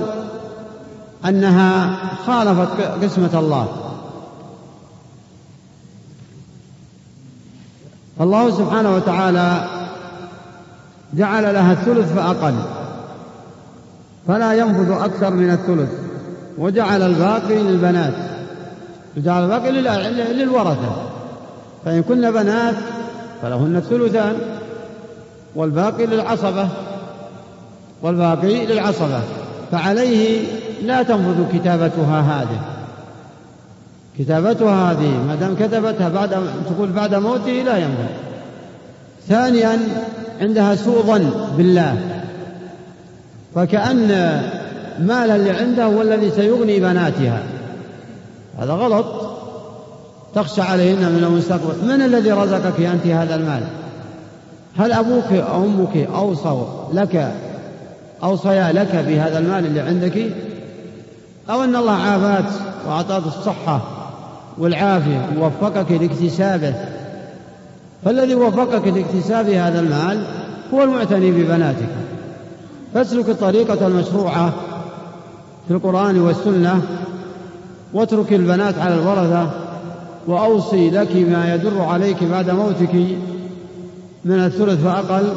[1.24, 1.96] أنها
[2.26, 3.87] خالفت قسمة الله.
[8.20, 9.64] الله سبحانه وتعالى
[11.14, 12.54] جعل لها الثلث فأقل.
[14.28, 15.90] فلا ينفذ أكثر من الثلث.
[16.58, 18.14] وجعل الباقي للبنات.
[19.16, 19.72] وجعل الباقي
[20.32, 20.96] للورثة.
[21.84, 22.74] فإن كن بنات
[23.42, 24.36] فلهن الثلثان.
[25.54, 26.68] والباقي للعصبة.
[28.02, 29.20] والباقي للعصبة.
[29.72, 30.46] فعليه
[30.82, 32.77] لا تنفذ كتابتها هذه.
[34.18, 36.30] كتابتها هذه ما دام كتبتها بعد
[36.70, 38.28] تقول بعد موته لا ينفذ
[39.28, 39.78] ثانيا
[40.40, 41.96] عندها سوء ظن بالله.
[43.54, 44.08] فكأن
[45.00, 47.42] مال اللي عنده هو الذي سيغني بناتها.
[48.58, 49.06] هذا غلط.
[50.34, 51.84] تخشى عليهن من المستقبل.
[51.84, 53.62] من الذي رزقك أنت هذا المال؟
[54.78, 57.32] هل أبوك أو أمك أوصوا لك
[58.22, 60.32] أوصيا لك بهذا المال اللي عندك؟
[61.50, 62.44] أو أن الله عافاك
[62.88, 63.97] وأعطاك الصحة
[64.58, 65.28] والعافية.
[65.38, 66.74] ووفقك لاكتسابه.
[68.04, 70.24] فالذي وفقك لاكتساب هذا المال
[70.74, 71.88] هو المعتني ببناتك.
[72.94, 74.52] فاسلك الطريقة المشروعة
[75.68, 76.82] في القرآن والسنة
[77.92, 79.50] واترك البنات على الورثة
[80.26, 82.94] وأوصي لك ما يدر عليك بعد موتك
[84.24, 85.32] من الثلث فأقل.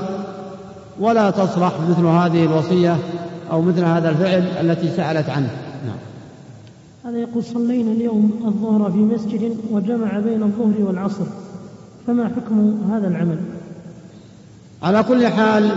[1.00, 2.98] ولا تصلح مثل هذه الوصية
[3.52, 5.50] أو مثل هذا الفعل التي سألت عنه.
[7.06, 11.26] هذا يقول صلينا اليوم الظهر في مسجد وجمع بين الظهر والعصر.
[12.08, 13.40] فما حكم هذا العمل؟
[14.84, 15.72] على كل حال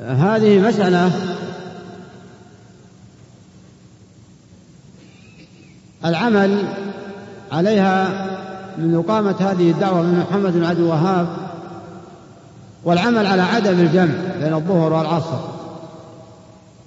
[0.00, 1.10] هذه مسألة
[6.04, 6.64] العمل
[7.52, 8.26] عليها
[8.78, 11.26] من إقامة هذه الدعوة من محمد بن عبد الوهاب
[12.84, 15.38] والعمل على عدم الجمع بين الظهر والعصر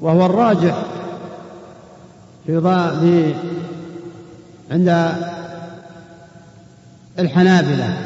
[0.01, 0.83] وهو الراجح
[2.45, 2.61] في,
[3.01, 3.33] في
[4.71, 5.15] عند
[7.19, 7.97] الحنابلة.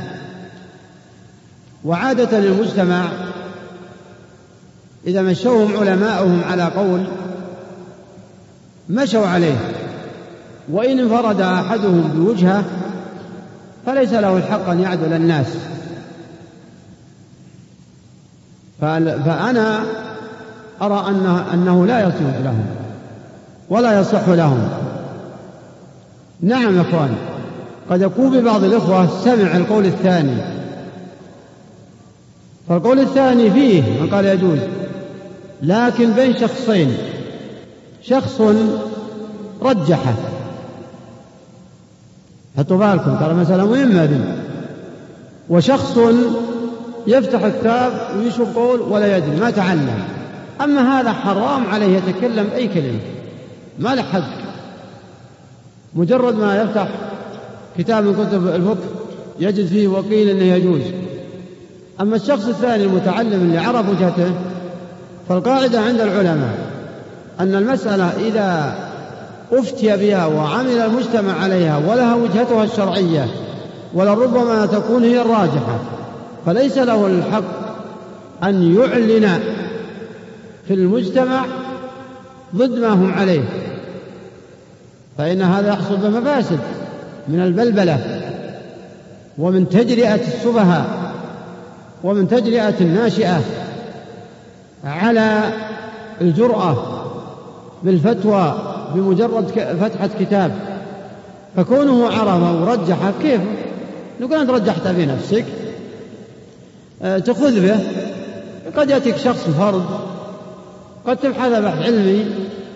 [1.85, 3.05] وعادة المجتمع
[5.07, 7.03] إذا مشوهم علماؤهم على قول
[8.89, 9.57] مشوا عليه
[10.69, 12.63] وإن انفرد أحدهم بوجهة
[13.85, 15.47] فليس له الحق أن يعدل الناس.
[18.81, 19.83] فأنا
[20.81, 22.84] أرى أنه, أنه لا يصلح لهم.
[23.69, 24.69] ولا يصح لهم.
[26.41, 27.15] نعم يا إخوان
[27.89, 30.37] قد يكون ببعض الإخوة سمع القول الثاني.
[32.69, 34.59] فالقول الثاني فيه من قال يجوز
[35.61, 36.97] لكن بين شخصين.
[38.01, 38.41] شخص
[39.61, 40.13] رجحه
[42.57, 44.19] حطوا بالكم ترى مسألة مهمة دي
[45.49, 45.97] وشخص
[47.07, 49.99] يفتح الكتاب ويشوف قول ولا يدري ما تعلم.
[50.61, 52.99] أما هذا حرام عليه يتكلم أي كلمة.
[53.79, 54.45] ما له حق
[55.95, 56.87] مجرد ما يفتح
[57.77, 58.85] كتاب من كتب الفقه
[59.39, 60.81] يجد فيه وقيل أنه يجوز.
[62.01, 64.31] أما الشخص الثاني المتعلم اللي عرف وجهته
[65.29, 66.57] فالقاعدة عند العلماء
[67.39, 68.75] أن المسألة إذا
[69.51, 73.27] أفتي بها وعمل المجتمع عليها ولها وجهتها الشرعية
[73.93, 75.79] ولربما تكون هي الراجحة
[76.45, 77.43] فليس له الحق
[78.43, 79.39] أن يعلن
[80.67, 81.45] في المجتمع
[82.55, 83.43] ضد ما هم عليه.
[85.17, 86.59] فإن هذا يحصل بمفاسد
[87.27, 88.21] من البلبلة
[89.37, 91.13] ومن تجرئة السفهاء
[92.03, 93.41] ومن تجرئة الناشئة
[94.83, 95.41] على
[96.21, 96.75] الجرأة
[97.83, 98.55] بالفتوى
[98.95, 99.47] بمجرد
[99.81, 100.51] فتحة كتاب.
[101.55, 103.41] فكونه عرفه ورجحه كيف؟
[104.21, 105.45] نقول أنت رجحت بنفسك
[107.01, 107.79] أه تخذ به
[108.77, 109.85] قد يأتيك شخص فرد
[111.07, 112.25] قد تبحث بحث علمي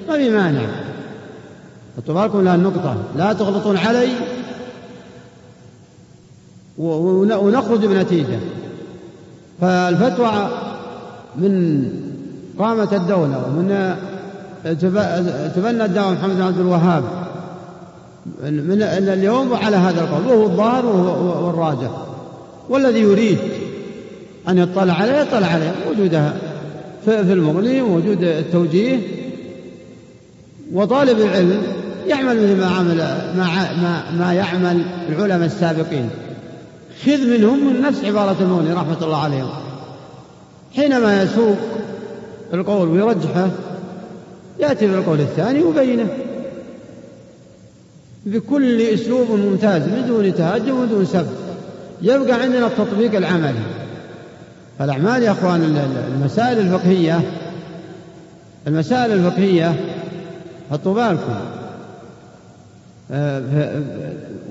[0.07, 0.65] ما في مانع.
[1.97, 2.95] حطوا بالكم لها النقطة.
[3.17, 4.09] لا تغلطون علي.
[6.77, 8.39] ونخرج بنتيجة.
[9.61, 10.49] فالفتوى
[11.35, 11.83] من
[12.59, 13.95] قامة الدولة ومن
[15.55, 17.03] تبنى الدعوة محمد بن عبد الوهاب.
[18.43, 20.25] من اليوم على هذا القول.
[20.25, 20.85] وهو الظاهر
[21.45, 21.91] والراجح
[22.69, 23.37] والذي يريد
[24.47, 25.73] أن يطلع عليه يطلع عليه.
[25.89, 26.33] وجودها
[27.05, 28.99] في المغني ووجود التوجيه
[30.73, 31.61] وطالب العلم
[32.07, 32.97] يعمل مثل ما عمل
[33.37, 36.09] ما, ما, ما يعمل العلماء السابقين.
[37.05, 39.49] خذ منهم من نفس عبارة المغني رحمة الله عليهم.
[40.75, 41.57] حينما يسوق
[42.53, 43.49] القول ويرجحه
[44.59, 46.07] يأتي بالقول الثاني وبينه.
[48.25, 51.27] بكل أسلوب ممتاز بدون تهجم ودون سب.
[52.01, 53.59] يبقى عندنا التطبيق العملي.
[54.79, 55.77] فالأعمال يا أخوان
[56.13, 57.21] المسائل الفقهية
[58.67, 59.75] المسائل الفقهية
[60.71, 61.33] حطوا بالكم.
[63.11, 63.81] آه،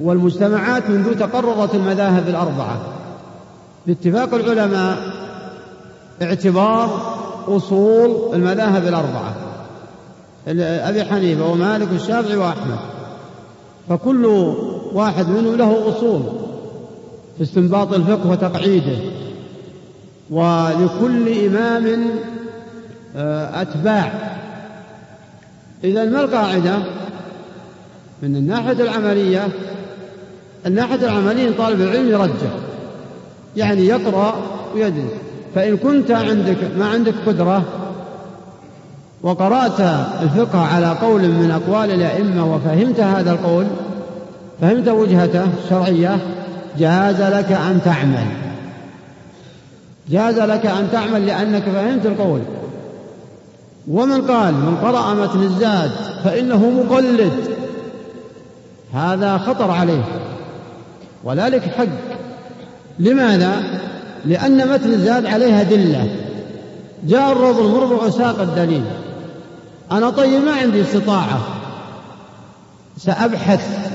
[0.00, 2.80] والمجتمعات منذ تقررت المذاهب الأربعة.
[3.86, 4.98] باتفاق العلماء
[6.22, 7.16] اعتبار
[7.48, 9.34] أصول المذاهب الأربعة.
[10.88, 12.78] أبي حنيفة ومالك والشافعي وأحمد.
[13.88, 14.26] فكل
[14.92, 16.22] واحد منهم له أصول
[17.36, 19.17] في استنباط الفقه وتقعيده.
[20.30, 22.00] ولكل إمام
[23.16, 24.12] آه، أتباع.
[25.84, 26.78] إذا ما القاعدة؟
[28.22, 29.48] من الناحية العملية
[30.66, 32.50] الناحية العملية طالب العلم يرجع
[33.56, 34.34] يعني يقرأ
[34.74, 35.12] ويدرس.
[35.54, 37.62] فإن كنت عندك ما عندك قدرة
[39.22, 39.80] وقرأت
[40.22, 43.66] الفقه على قول من أقوال الأئمة وفهمت هذا القول
[44.60, 46.18] فهمت وجهته الشرعية
[46.78, 48.47] جاز لك أن تعمل.
[50.10, 52.40] جاز لك أن تعمل لأنك فهمت القول.
[53.90, 55.90] ومن قال من قرأ متن الزاد
[56.24, 57.32] فإنه مقلد.
[58.94, 60.04] هذا خطر عليه.
[61.24, 61.86] ولا لك حق.
[62.98, 63.62] لماذا؟
[64.24, 66.08] لأن متن الزاد عليه أدلة
[67.04, 68.84] جاء الروض المربع وساق الدليل.
[69.92, 71.40] أنا طيب ما عندي استطاعة.
[72.96, 73.90] سأبحث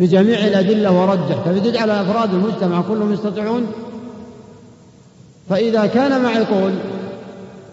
[0.00, 1.36] بجميع الأدلة وأرجح.
[1.44, 3.66] تبي تجعل أفراد المجتمع كلهم يستطيعون؟
[5.48, 6.72] فإذا كان معي قول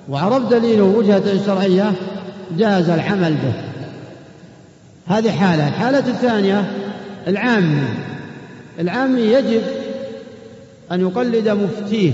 [0.10, 1.94] وعرف دليله وجهة الشرعية
[2.58, 3.54] جاز العمل به.
[5.06, 5.68] هذه حالة.
[5.68, 6.72] الحالة الثانية
[7.28, 7.84] العامي
[8.80, 9.62] العامي يجب
[10.92, 12.12] أن يقلد مفتيه.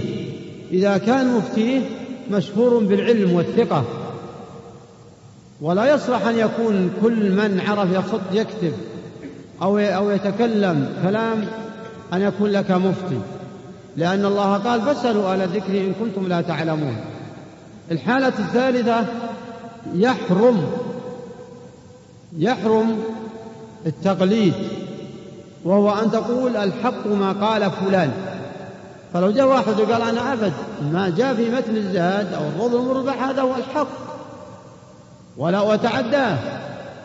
[0.71, 1.81] إذا كان مفتيه
[2.31, 3.83] مشهور بالعلم والثقة.
[5.61, 8.73] ولا يصلح أن يكون كل من عرف يخط يكتب
[9.61, 11.45] أو أو يتكلم كلام
[12.13, 13.19] أن يكون لك مفتي.
[13.97, 16.97] لأن الله قال فاسألوا أهل الذكر إن كنتم لا تعلمون.
[17.91, 19.05] الحالة الثالثة
[19.93, 20.71] يحرم
[22.37, 23.03] يحرم
[23.85, 24.53] التقليد
[25.63, 28.11] وهو أن تقول الحق ما قال فلان.
[29.13, 30.53] فلو جاء واحد وقال أنا أبد
[30.93, 33.87] ما جاء في متن الزاد أو الروض المربح هذا هو الحق.
[35.37, 36.37] ولا وتعداه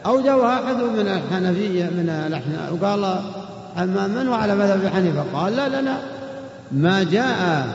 [0.06, 2.40] أو جاء واحد من الحنفية من
[2.72, 3.04] وقال
[3.78, 6.11] أما من هو على مذهب حنيفة قال لا لا لا.
[6.72, 7.68] ما جاء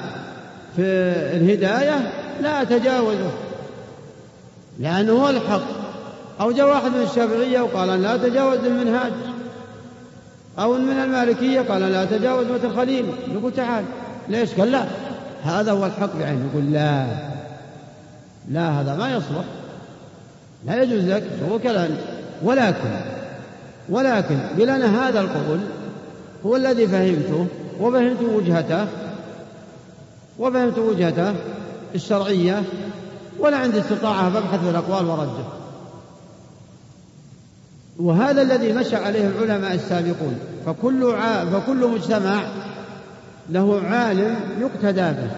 [0.76, 0.82] في
[1.38, 3.32] الهداية لا أتجاوزه
[4.80, 5.62] لأنه هو الحق.
[6.42, 9.12] أو جاء واحد من الشافعية وقال لا أتجاوز المنهاج
[10.60, 13.06] أو من المالكية قال لا أتجاوز مثل الخليل.
[13.36, 13.84] نقول تعال.
[14.30, 14.86] ليش؟ قال لا.
[15.44, 16.50] هذا هو الحق بعينه.
[16.52, 17.06] يقول لا.
[18.52, 19.44] لا هذا ما يصلح.
[20.66, 21.24] لا يجوز لك.
[21.52, 21.90] هو كلام.
[22.44, 22.90] ولكن
[23.90, 25.60] ولكن بلنا هذا القول
[26.46, 27.48] هو الذي فهمته.
[27.82, 28.88] وفهمت وجهته
[30.40, 31.34] وفهمت وجهته
[31.96, 32.64] الشرعية
[33.40, 35.48] ولا عندي استطاعة ببحث في الأقوال وأرجح.
[38.00, 41.46] وهذا الذي مشى عليه العلماء السابقون فكل ع...
[41.46, 42.44] فكل مجتمع
[43.50, 45.32] له عالم يقتدى به.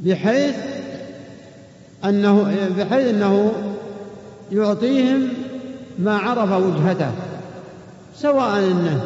[0.00, 0.56] بحيث
[2.04, 2.42] أنه
[2.78, 3.52] بحيث أنه
[4.52, 5.28] يعطيهم
[5.98, 7.10] ما عرف وجهته
[8.16, 9.02] سواء أنه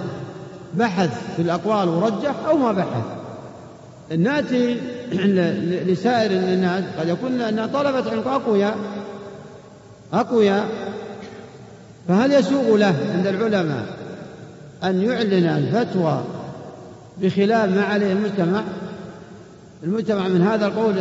[0.76, 3.04] بحث في الأقوال ورجح أو ما بحث.
[4.18, 4.76] نأتي
[5.86, 8.76] لسائر الناس قد يكون أن طلبة علم أقوياء
[10.12, 10.68] أقوياء
[12.08, 13.86] فهل يسوغ له عند العلماء
[14.84, 16.24] أن يعلن الفتوى
[17.22, 18.62] بخلاف ما عليه المجتمع؟
[19.82, 20.94] المجتمع من هذا القول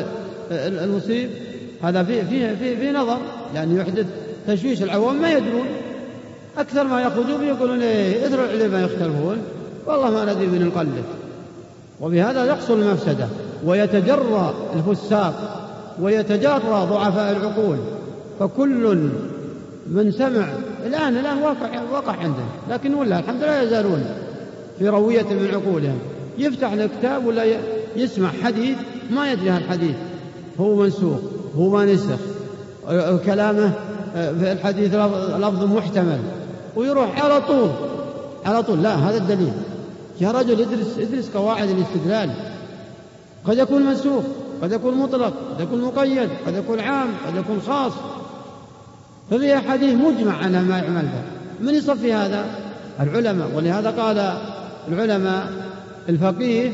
[0.51, 1.29] المصيب؟
[1.83, 3.17] هذا في في في, في نظر
[3.53, 4.05] لأنه يحدث
[4.47, 5.67] تشويش العوام ما يدرون.
[6.57, 9.37] أكثر ما يأخذون يقولون إيه اثر العلماء يختلفون.
[9.87, 11.03] والله ما ندري من نقلد.
[12.01, 13.27] وبهذا يحصل المفسدة.
[13.65, 15.61] ويتجرى الفساق.
[16.01, 17.77] ويتجرى ضعفاء العقول.
[18.39, 19.09] فكل
[19.87, 20.47] من سمع
[20.85, 22.45] الآن الآن واقع وقع عندنا.
[22.69, 24.05] لكن ولا الحمد لله يزالون
[24.79, 25.99] في روية من عقولهم.
[26.37, 27.43] يفتح الكتاب ولا
[27.95, 28.77] يسمع حديث
[29.11, 29.95] ما يدري هالحديث
[30.59, 31.19] هو منسوخ
[31.57, 32.19] هو ما نسخ.
[33.25, 33.71] كلامه
[34.13, 34.95] في الحديث
[35.39, 36.19] لفظ محتمل.
[36.75, 37.69] ويروح على طول
[38.45, 38.83] على طول.
[38.83, 39.53] لا هذا الدليل.
[40.21, 42.29] يا رجل ادرس ادرس قواعد الاستدلال.
[43.45, 44.23] قد يكون منسوخ
[44.61, 47.91] قد يكون مطلق قد يكون مقيد قد يكون عام قد يكون خاص.
[49.31, 51.21] ففي حديث مجمع أنها ما يعمل به.
[51.67, 52.45] من يصفي هذا؟
[52.99, 53.51] العلماء.
[53.55, 54.37] ولهذا قال
[54.87, 55.47] العلماء
[56.09, 56.71] الفقيه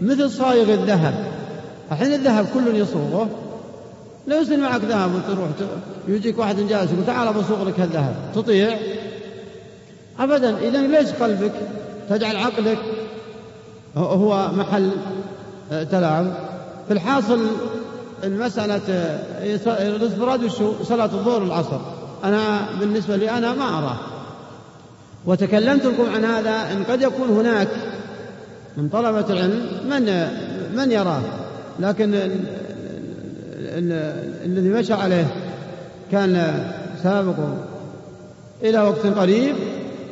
[0.00, 1.14] مثل صايغ الذهب.
[1.92, 3.28] الحين الذهب كل يصوغه.
[4.26, 5.48] لا يصير معك ذهب وتروح
[6.08, 8.78] يجيك واحد جالس يقول تعال بصوغ لك هالذهب تطيع؟
[10.20, 10.58] أبدا.
[10.58, 11.52] إذا ليش قلبك؟
[12.10, 12.78] تجعل عقلك
[13.96, 14.90] هو محل
[15.72, 16.26] آه، تلاعب
[16.88, 17.46] في الحاصل
[18.24, 21.78] المسألة آه، الإنفراد وشو صلاة الظهر والعصر.
[22.24, 23.96] أنا بالنسبة لي أنا ما أراه.
[25.26, 27.68] وتكلمت لكم عن هذا أن قد يكون هناك
[28.76, 30.28] من طلبة العلم من
[30.76, 31.22] من يراه.
[31.80, 32.14] لكن
[34.44, 35.26] الذي مشى عليه
[36.12, 36.64] كان
[37.02, 37.36] سابق
[38.62, 39.54] إلى وقت قريب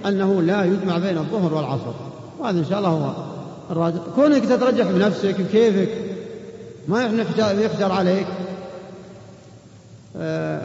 [0.08, 1.92] أنه لا يجمع بين الظهر والعصر.
[2.38, 3.12] وهذا إن شاء الله هو
[3.70, 3.98] الراجح.
[4.14, 5.88] كونك تترجح بنفسك بكيفك
[6.88, 8.26] ما يحجر عليك.
[10.16, 10.60] آه،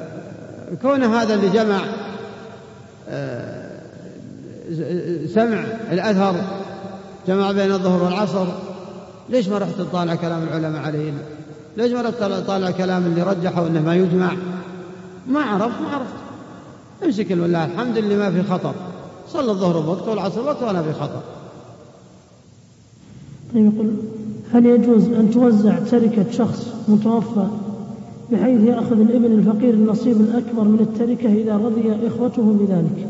[0.82, 1.82] كون هذا اللي جمع
[3.10, 3.82] آه،
[5.28, 6.36] سمع الأثر
[7.28, 8.46] جمع بين الظهر والعصر
[9.30, 11.14] ليش ما رحت تطالع كلام العلماء عليه
[11.78, 14.32] ليش ما رحت تطالع كلام اللي رجحوا إنه ما يجمع؟
[15.28, 16.14] ما عرفت ما عرفت.
[17.04, 18.74] امسك والله الحمد لله ما في خطر.
[19.34, 21.22] صلى الظهر بوقت والعصر بوقت وأنا في خطر
[23.54, 23.94] طيب يقول
[24.54, 27.48] هل يجوز أن توزع تركة شخص متوفى
[28.32, 33.10] بحيث يأخذ الابن الفقير النصيب الأكبر من التركة إذا رضي إخوته بذلك؟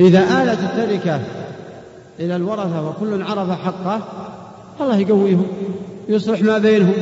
[0.00, 1.20] إذا آلت التركة
[2.20, 4.02] إلى الورثة وكل عرف حقه
[4.80, 5.46] الله يقويهم
[6.08, 6.94] يصلح ما بينهم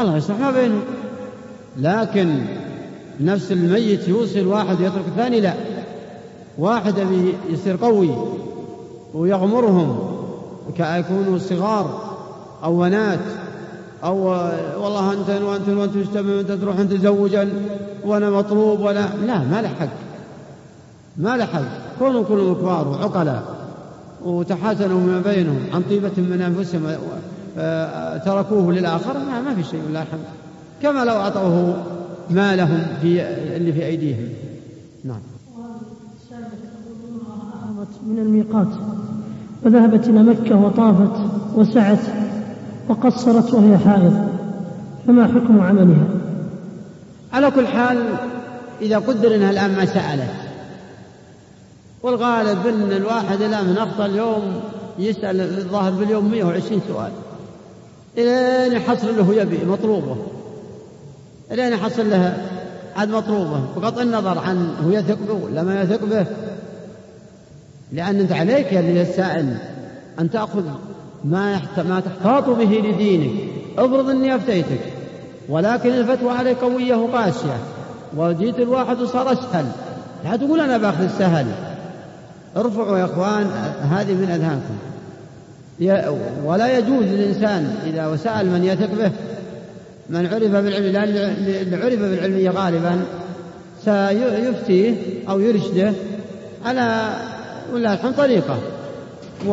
[0.00, 0.82] الله يصلح ما بينهم.
[1.76, 2.40] لكن
[3.20, 5.54] نفس الميت يوصي الواحد يترك الثاني لا.
[6.58, 6.94] واحد
[7.50, 8.10] يصير قوي
[9.14, 9.98] ويغمرهم
[10.76, 12.00] كيكونوا صغار
[12.64, 13.18] أو بنات
[14.04, 14.16] أو
[14.82, 17.48] والله أنت وأنت وأنت مجتمع أنت تروح أنت تزوجا
[18.04, 19.88] وأنا مطلوب ولا لا ما له حق
[21.16, 21.62] ما له حق.
[21.98, 23.42] كونوا كلهم كبار وعقلاء
[24.24, 26.82] وتحاسنوا ما بينهم عن طيبة من أنفسهم
[27.58, 30.24] آه، تركوه للآخر ما, ما في شيء والله الحمد
[30.82, 31.82] كما لو أعطوه
[32.30, 33.22] مالهم في
[33.56, 34.28] اللي في أيديهم.
[35.04, 35.37] نعم.
[38.08, 38.66] من الميقات.
[39.64, 41.20] وذهبت إلى مكة وطافت
[41.54, 41.98] وسعت
[42.88, 44.28] وقصرت وهي حائض.
[45.06, 46.06] فما حكم عملها؟
[47.32, 47.98] على كل حال
[48.82, 50.30] إذا قدر أنها الآن ما سألت.
[52.02, 54.42] والغالب أن الواحد الآن من أخطأ اليوم
[54.98, 57.10] يسأل الظاهر باليوم 120 سؤال.
[58.18, 60.16] إلين يحصل له يبي مطلوبه.
[61.52, 62.36] إلين يحصل له
[62.96, 63.60] عاد مطلوبه.
[63.76, 66.26] بغض النظر عن هو يثق به ولا ما يثق به
[67.92, 69.56] لأن أنت عليك يا السائل
[70.20, 70.64] أن تأخذ
[71.24, 73.30] ما ما تحتاط به لدينك.
[73.78, 74.80] افرض إني أفتيتك
[75.48, 77.58] ولكن الفتوى عليك قويه وقاسيه
[78.16, 79.66] وجيت الواحد وصار أسهل.
[80.24, 81.46] لا تقول أنا بأخذ السهل.
[82.56, 83.46] ارفعوا يا إخوان
[83.82, 84.76] هذه من أذهانكم.
[86.44, 89.10] ولا يجوز للإنسان إذا سال من يثق به.
[90.10, 91.08] من عرف بالعلم لأن
[91.48, 93.00] اللي عرف بالعلمية غالبا
[93.84, 94.94] سيفتيه
[95.28, 95.92] أو يرشده
[96.64, 97.10] على
[97.72, 98.58] ولا الحمد طريقه.
[99.46, 99.52] و...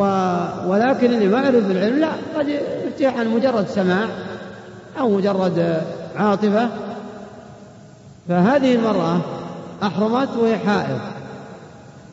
[0.66, 4.08] ولكن اللي ما يعرف بالعلم لا قد يفتح عن مجرد سماع
[5.00, 5.80] أو مجرد
[6.16, 6.68] عاطفة.
[8.28, 9.20] فهذه المرأة
[9.82, 10.98] أحرمت وهي حائض.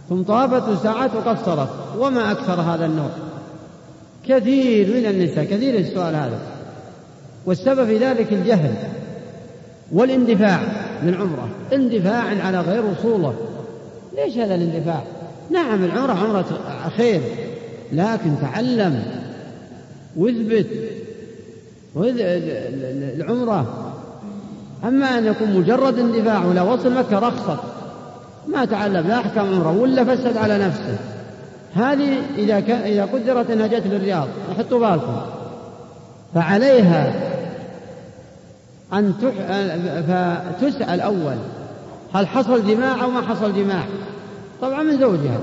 [0.09, 3.09] ثم طابت وسعت وقصرت وما أكثر هذا النوع.
[4.27, 6.39] كثير من النساء كثير السؤال هذا.
[7.45, 8.73] والسبب في ذلك الجهل
[9.91, 10.59] والاندفاع
[11.03, 13.33] للعمرة اندفاع على غير وصوله
[14.15, 15.03] ليش هذا الاندفاع؟
[15.53, 16.45] نعم العمرة عمرة
[16.97, 17.21] خير
[17.91, 19.03] لكن تعلم
[20.15, 20.67] واثبت
[23.17, 23.89] العمرة.
[24.83, 27.59] أما أن يكون مجرد اندفاع ولا وصل مكة رخصت
[28.47, 30.97] ما تعلم لا أحكام عمرة ولا فسد على نفسه.
[31.75, 34.27] هذه إذا إذا قدرت أنها جت للرياض
[34.57, 35.21] حطوا بالكم.
[36.35, 37.13] فعليها
[38.93, 39.31] أن تح...
[40.01, 41.35] فتسأل أول
[42.13, 43.83] هل حصل جماع أو ما حصل جماع؟
[44.61, 45.39] طبعا من زوجها.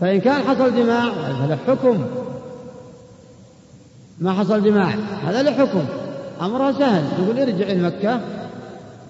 [0.00, 2.04] فإن كان حصل جماع فله حكم.
[4.20, 4.94] ما حصل جماع
[5.26, 5.84] هذا له حكم.
[6.42, 8.20] أمرها سهل يقول ارجعي لمكة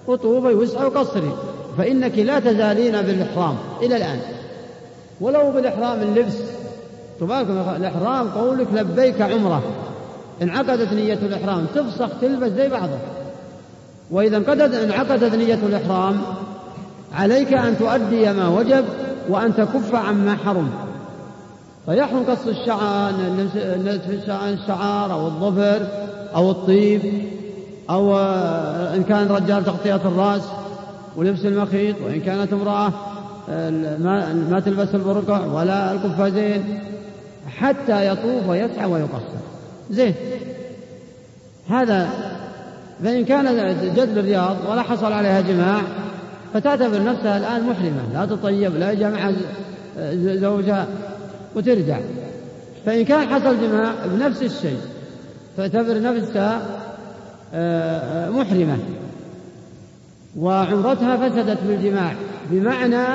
[0.07, 1.33] وطوبي وسعي وقصري.
[1.77, 4.19] فإنك لا تزالين بالإحرام إلى الآن.
[5.21, 6.37] ولو بالإحرام اللبس.
[7.19, 7.47] تبارك
[7.77, 9.63] الإحرام قولك لبيك عمرة.
[10.41, 12.99] انعقدت نية الإحرام تفسخ تلبس زي بعضها.
[14.11, 14.37] وإذا
[14.83, 16.21] انعقدت نية الإحرام
[17.13, 18.85] عليك أن تؤدي ما وجب
[19.29, 20.69] وأن تكف عما حرم.
[21.85, 23.11] فيحرم قص الشعر
[24.53, 25.87] الشعر أو الظفر
[26.35, 27.01] أو الطيب
[27.89, 28.17] أو
[28.95, 30.41] إن كان رجال تغطية الرأس
[31.15, 32.91] ولبس المخيط وإن كانت امرأة
[34.49, 36.79] ما تلبس البرقع ولا القفازين
[37.57, 39.39] حتى يطوف ويسعى ويقصر.
[39.89, 40.13] زين.
[41.69, 42.09] هذا
[43.03, 45.81] فإن كان جد الرياض ولا حصل عليها جماع
[46.53, 48.01] فتعتبر نفسها الآن محرمة.
[48.13, 49.31] لا تطيب لا يجمع
[50.13, 50.87] زوجها
[51.55, 51.97] وترجع.
[52.85, 54.79] فإن كان حصل جماع بنفس الشيء
[55.57, 56.61] تعتبر نفسها
[57.53, 58.77] آه، آه، محرمة.
[60.37, 62.13] وعمرتها فسدت بالجماع
[62.51, 63.05] بمعنى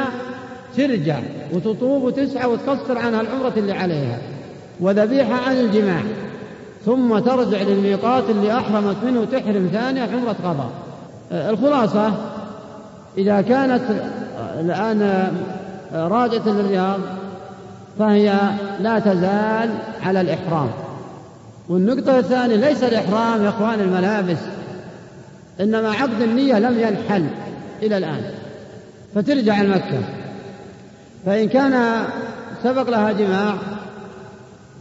[0.77, 1.19] ترجع
[1.53, 4.19] وتطوب وتسعى وتقصر عنها العمرة اللي عليها
[4.81, 6.03] وذبيحة عن الجماع.
[6.85, 10.71] ثم ترجع للميقات اللي أحرمت منه تحرم ثانية عمرة قضاء.
[11.33, 12.13] آه، الخلاصة
[13.19, 13.83] إذا كانت
[14.61, 15.29] الآن
[15.93, 17.01] راجعة للرياض
[17.99, 18.35] فهي
[18.81, 19.71] لا تزال
[20.03, 20.71] على الإحرام.
[21.69, 24.39] والنقطة الثانية ليس الإحرام يا إخوان الملابس
[25.61, 27.27] إنما عقد النية لم ينحل
[27.83, 28.23] إلى الآن.
[29.15, 30.01] فترجع لمكة
[31.27, 32.05] فإن كان
[32.63, 33.55] سبق لها جماع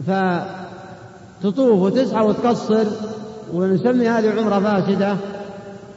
[0.06, 2.84] فتطوف وتسعى وتقصر
[3.52, 5.16] ونسمي هذه عمرة فاسدة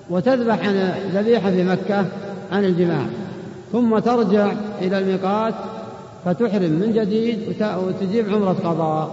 [0.09, 0.59] وتذبح
[1.13, 2.05] ذبيحة في مكة
[2.51, 3.05] عن الجماع.
[3.71, 5.53] ثم ترجع إلى الميقات
[6.25, 7.39] فتحرم من جديد
[7.87, 9.09] وتجيب عمرة قضاء.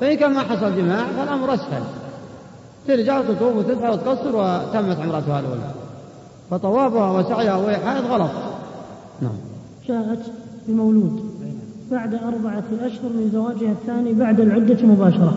[0.00, 1.82] فإن كان ما حصل جماع فالأمر أسهل.
[2.88, 5.70] ترجع وتطوف وتدفع وتقصر وتمت عمرتها الأولى.
[6.50, 8.30] فطوافها وسعيها وهي حائض غلط.
[9.22, 9.36] نعم.
[9.88, 10.20] جاءت
[10.68, 11.24] بمولود
[11.90, 15.34] بعد أربعة أشهر من زواجها الثاني بعد العدة مباشرة.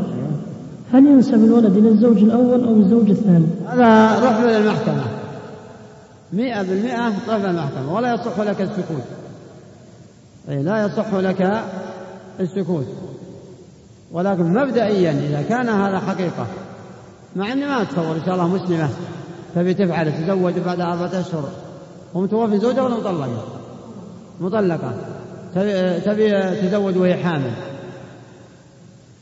[0.94, 5.04] هل ينسب الولد إلى الزوج الأول أو الزوج الثاني؟ هذا روح للمحكمة
[6.34, 9.04] مئة بالمئة روح للمحكمة ولا يصح لك السكوت.
[10.50, 11.64] أي لا يصح لك
[12.40, 12.88] السكوت.
[14.12, 16.48] ولكن مبدئيا إذا كان هذا حقيقة
[17.36, 18.90] مع أني ما أتصور إن شاء الله مسلمة
[19.56, 21.50] تبي تفعل تزوج بعد أربعة أشهر.
[22.14, 23.44] ومتوفي زوجها ولا مطلقة؟
[24.40, 24.94] مطلقة.
[25.56, 27.52] تبي, تبي تزوج وهي حامل.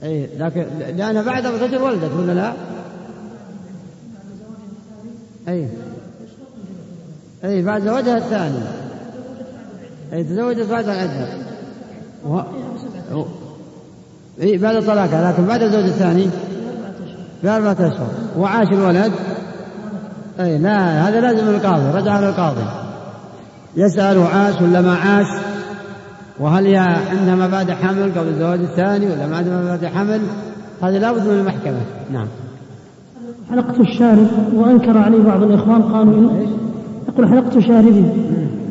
[0.03, 2.53] أي لكن لأنها بعد أربعة أشهر ولدت ولا لا؟
[5.47, 5.70] أي.
[7.45, 8.59] أي بعد زواجها الثاني.
[10.13, 11.27] أي تزوجت بعد العدة
[12.27, 12.41] و...
[13.13, 13.25] و...
[14.41, 16.29] أي بعد طلاقها لكن بعد الزوج الثاني
[17.43, 18.07] بأربعة أشهر.
[18.37, 19.11] وعاش الولد.
[20.39, 22.65] أي لا هذا لازم القاضي رجع للقاضي.
[23.75, 25.27] يسأله عاش ولا ما عاش
[26.39, 30.21] وهل هي عندها مبادئ حمل قبل الزواج الثاني ولا ما عندها مبادئ حمل؟
[30.81, 31.81] هذه لابد من المحكمة.
[32.11, 32.27] نعم.
[33.49, 36.55] حلقت الشارب وأنكر عليه بعض الإخوان قالوا إن
[37.16, 38.05] يقول حلقت شاربي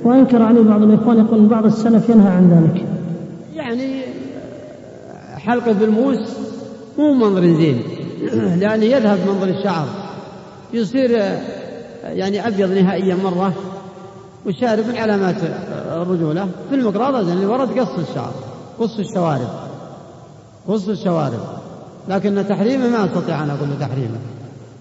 [0.04, 2.86] وأنكر عليه بعض الإخوان يقول بعض السلف ينهى عن ذلك.
[3.54, 4.02] يعني
[5.34, 6.36] حلقة بالموس
[6.98, 7.82] مو منظر زين.
[8.60, 9.86] لأن يذهب منظر الشعر.
[10.72, 11.10] يصير
[12.04, 13.52] يعني أبيض نهائيا مرة
[14.46, 15.36] والشارب من علامات
[15.92, 16.48] الرجولة.
[16.68, 18.32] في المقراضة اللي ورد قص الشعر
[18.78, 19.48] قص الشوارب.
[20.68, 21.40] قص الشوارب.
[22.08, 24.18] لكن تحريمه ما أستطيع أن أقول تحريمه.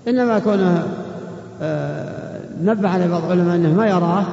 [0.07, 0.87] إنما كونه
[1.61, 2.22] آه،
[2.61, 4.23] نبه عليه بعض العلماء أنه ما يراه